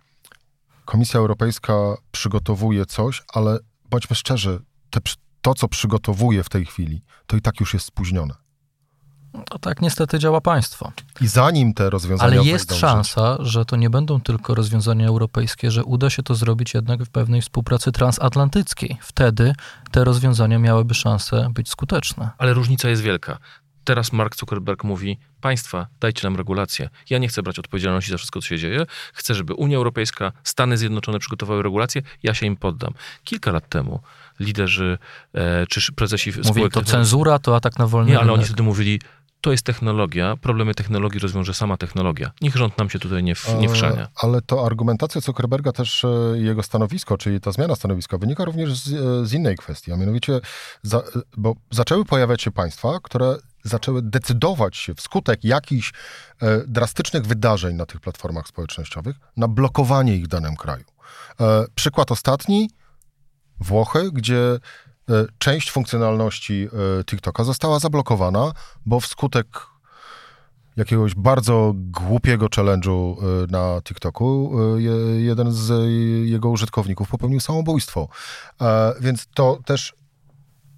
Komisja 0.86 1.20
Europejska 1.20 1.74
przygotowuje 2.12 2.86
coś, 2.86 3.24
ale 3.34 3.60
bądźmy 3.90 4.16
szczerzy, 4.16 4.60
te, 4.90 5.00
to, 5.42 5.54
co 5.54 5.68
przygotowuje 5.68 6.44
w 6.44 6.50
tej 6.50 6.66
chwili, 6.66 7.02
to 7.28 7.38
i 7.38 7.42
tak 7.42 7.60
już 7.60 7.74
jest 7.74 7.86
spóźnione. 7.86 8.34
to 9.50 9.60
tak 9.60 9.82
niestety 9.82 10.20
działa 10.20 10.42
państwo. 10.42 10.92
I 11.22 11.28
zanim 11.28 11.74
te 11.74 11.90
rozwiązania 11.90 12.28
Ale 12.28 12.36
jest 12.36 12.48
wejdą 12.48 12.66
w 12.66 12.78
życie- 12.78 12.80
szansa, 12.80 13.38
że 13.40 13.66
to 13.66 13.76
nie 13.76 13.90
będą 13.90 14.22
tylko 14.22 14.56
rozwiązania 14.56 15.08
europejskie, 15.08 15.72
że 15.72 15.84
uda 15.84 16.10
się 16.10 16.24
to 16.24 16.36
zrobić 16.36 16.74
jednak 16.74 17.04
w 17.04 17.10
pewnej 17.10 17.42
współpracy 17.42 17.92
transatlantyckiej. 17.92 18.98
Wtedy 19.02 19.54
te 19.92 20.04
rozwiązania 20.04 20.60
miałyby 20.60 20.94
szansę 20.94 21.48
być 21.54 21.70
skuteczne. 21.70 22.30
Ale 22.38 22.54
różnica 22.54 22.90
jest 22.90 23.02
wielka. 23.02 23.38
Teraz 23.84 24.12
Mark 24.14 24.36
Zuckerberg 24.36 24.84
mówi: 24.84 25.20
Państwa, 25.46 25.88
dajcie 26.00 26.28
nam 26.28 26.36
regulacje. 26.36 26.90
Ja 27.10 27.18
nie 27.18 27.28
chcę 27.28 27.44
brać 27.44 27.60
odpowiedzialności 27.60 28.12
za 28.12 28.18
wszystko, 28.18 28.42
co 28.42 28.48
się 28.48 28.58
dzieje. 28.58 28.86
Chcę, 29.14 29.36
żeby 29.36 29.54
Unia 29.54 29.78
Europejska, 29.78 30.32
Stany 30.44 30.78
Zjednoczone 30.78 31.20
przygotowały 31.20 31.64
regulacje. 31.64 32.02
Ja 32.24 32.34
się 32.34 32.46
im 32.46 32.58
poddam. 32.58 32.94
Kilka 33.24 33.52
lat 33.52 33.70
temu 33.70 34.00
liderzy 34.40 34.98
e, 35.34 35.68
czy 35.68 35.94
prezesi 35.94 36.30
Mówili, 36.30 36.48
spółek 36.48 36.74
to 36.74 36.84
cenzura, 36.84 37.40
to 37.40 37.56
atak 37.56 37.80
na 37.80 37.88
wolny 37.88 38.12
Nie, 38.12 38.20
ale 38.20 38.34
oni 38.34 38.46
wtedy 38.46 38.64
mówili: 38.64 39.00
To 39.42 39.52
jest 39.52 39.66
technologia, 39.66 40.38
problemy 40.38 40.74
technologii 40.74 41.20
rozwiąże 41.20 41.54
sama 41.54 41.78
technologia. 41.78 42.32
Niech 42.42 42.56
rząd 42.56 42.78
nam 42.78 42.90
się 42.90 43.00
tutaj 43.00 43.24
nie, 43.24 43.36
w, 43.36 43.56
nie 43.60 43.70
wszania. 43.70 44.02
E, 44.02 44.08
Ale 44.16 44.42
to 44.42 44.66
argumentacja 44.66 45.22
Zuckerberga 45.22 45.72
też 45.72 46.06
e, 46.06 46.08
jego 46.36 46.64
stanowisko, 46.64 47.18
czyli 47.18 47.42
ta 47.42 47.52
zmiana 47.52 47.76
stanowiska 47.76 48.18
wynika 48.18 48.46
również 48.46 48.74
z, 48.74 48.94
e, 48.94 49.26
z 49.26 49.34
innej 49.34 49.56
kwestii, 49.58 49.92
a 49.92 49.98
mianowicie, 49.98 50.40
za, 50.84 51.04
bo 51.38 51.56
zaczęły 51.72 52.06
pojawiać 52.06 52.42
się 52.42 52.52
państwa, 52.52 53.00
które 53.04 53.38
zaczęły 53.64 54.02
decydować 54.02 54.78
się 54.78 54.96
wskutek 54.96 55.44
jakichś 55.44 55.94
e, 56.42 56.62
drastycznych 56.68 57.26
wydarzeń 57.26 57.76
na 57.76 57.86
tych 57.86 58.02
platformach 58.02 58.48
społecznościowych 58.48 59.16
na 59.38 59.48
blokowanie 59.48 60.16
ich 60.16 60.26
w 60.26 60.28
danym 60.28 60.56
kraju. 60.56 60.84
E, 61.40 61.66
przykład 61.76 62.12
ostatni, 62.12 62.70
Włochy, 63.60 64.10
gdzie 64.12 64.60
część 65.38 65.72
funkcjonalności 65.72 66.68
e, 67.00 67.04
TikToka 67.04 67.44
została 67.44 67.80
zablokowana, 67.80 68.52
bo 68.86 69.00
wskutek 69.00 69.48
jakiegoś 70.78 71.16
bardzo 71.16 71.74
głupiego 71.76 72.46
challenge'u 72.48 73.18
y, 73.44 73.52
na 73.52 73.82
TikToku 73.84 74.52
je- 74.78 75.22
jeden 75.26 75.52
z 75.52 75.72
jego 76.30 76.50
użytkowników 76.50 77.10
popełnił 77.10 77.40
samobójstwo. 77.40 78.08
E, 78.62 78.94
Więc 79.02 79.28
to 79.34 79.60
też 79.66 79.94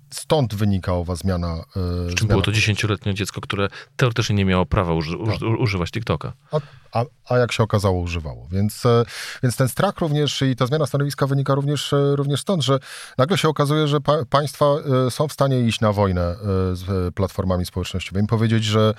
stąd 0.09 0.55
wynika 0.55 0.93
owa 0.93 1.15
zmiana. 1.15 1.63
y, 2.11 2.15
Czym 2.15 2.27
było 2.27 2.41
to 2.41 2.51
dziesięcioletnie 2.51 3.13
dziecko, 3.13 3.41
które 3.41 3.67
teoretycznie 3.95 4.35
nie 4.35 4.45
miało 4.45 4.65
prawa 4.65 4.93
uży, 4.93 5.17
uży, 5.17 5.47
używać 5.47 5.91
TikToka. 5.91 6.33
A, 6.51 6.59
a, 6.91 7.05
a 7.29 7.37
jak 7.37 7.51
się 7.51 7.63
okazało, 7.63 8.01
używało. 8.01 8.47
Więc, 8.51 8.85
e, 8.85 9.05
więc 9.43 9.55
ten 9.55 9.69
strach 9.69 9.97
również 9.99 10.41
i 10.41 10.55
ta 10.55 10.65
zmiana 10.65 10.85
stanowiska 10.85 11.27
wynika 11.27 11.55
również, 11.55 11.93
e, 11.93 12.15
również 12.15 12.41
stąd, 12.41 12.63
że 12.63 12.79
nagle 13.17 13.37
się 13.37 13.49
okazuje, 13.49 13.87
że 13.87 14.01
pa, 14.01 14.25
państwa 14.29 14.65
są 15.09 15.27
w 15.27 15.33
stanie 15.33 15.59
iść 15.61 15.81
na 15.81 15.93
wojnę 15.93 16.35
z 16.73 17.15
platformami 17.15 17.65
społecznościowymi, 17.65 18.27
powiedzieć, 18.27 18.63
że 18.63 18.93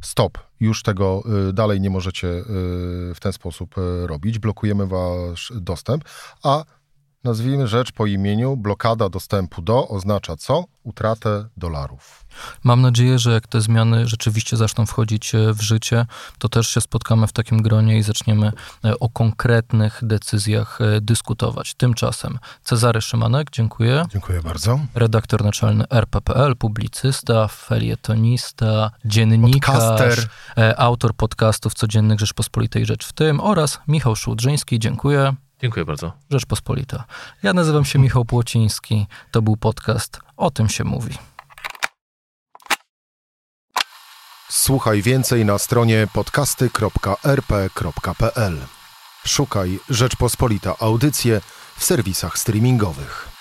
stop, 0.00 0.38
już 0.60 0.82
tego 0.82 1.22
dalej 1.52 1.80
nie 1.80 1.90
możecie 1.90 2.28
w 3.14 3.16
ten 3.20 3.32
sposób 3.32 3.74
robić, 4.02 4.38
blokujemy 4.38 4.86
wasz 4.86 5.52
dostęp, 5.56 6.04
a 6.42 6.64
nazwijmy 7.24 7.66
rzecz 7.66 7.92
po 7.92 8.06
imieniu, 8.06 8.56
blokada 8.56 9.08
dostępu 9.08 9.62
do 9.62 9.88
oznacza 9.88 10.36
co? 10.36 10.64
Utratę 10.82 11.48
dolarów. 11.56 12.24
Mam 12.64 12.82
nadzieję, 12.82 13.18
że 13.18 13.32
jak 13.32 13.46
te 13.46 13.60
zmiany 13.60 14.06
rzeczywiście 14.06 14.56
zaczną 14.56 14.86
wchodzić 14.86 15.34
e, 15.34 15.52
w 15.52 15.60
życie, 15.60 16.06
to 16.38 16.48
też 16.48 16.68
się 16.68 16.80
spotkamy 16.80 17.26
w 17.26 17.32
takim 17.32 17.62
gronie 17.62 17.98
i 17.98 18.02
zaczniemy 18.02 18.52
e, 18.84 18.98
o 18.98 19.08
konkretnych 19.08 20.00
decyzjach 20.02 20.80
e, 20.80 21.00
dyskutować. 21.00 21.74
Tymczasem 21.74 22.38
Cezary 22.64 23.00
Szymanek, 23.00 23.50
dziękuję. 23.52 24.04
Dziękuję 24.12 24.42
bardzo. 24.42 24.80
redaktor 24.94 25.44
naczelny 25.44 25.84
RPPL, 25.90 26.56
publicysta, 26.56 27.48
felietonista, 27.48 28.90
dziennikarz, 29.04 29.78
Podcaster. 29.78 30.28
autor 30.76 31.14
podcastów 31.14 31.74
codziennych 31.74 32.20
Rzeczpospolitej 32.20 32.86
Rzecz 32.86 33.06
w 33.06 33.12
tym 33.12 33.40
oraz 33.40 33.80
Michał 33.88 34.16
Szłudrzyński. 34.16 34.78
Dziękuję. 34.78 35.34
Dziękuję 35.62 35.84
bardzo. 35.84 36.12
Rzeczpospolita. 36.30 37.04
Ja 37.42 37.52
nazywam 37.52 37.84
się 37.84 37.98
Michał 37.98 38.24
Płociński. 38.24 39.06
To 39.30 39.42
był 39.42 39.56
podcast 39.56 40.20
O 40.36 40.50
tym 40.50 40.68
się 40.68 40.84
mówi. 40.84 41.18
Słuchaj 44.50 45.02
więcej 45.02 45.44
na 45.44 45.58
stronie 45.58 46.06
podcasty.rp.pl. 46.12 48.58
Szukaj 49.26 49.78
Rzeczpospolita 49.90 50.74
Audycje 50.78 51.40
w 51.76 51.84
serwisach 51.84 52.38
streamingowych. 52.38 53.31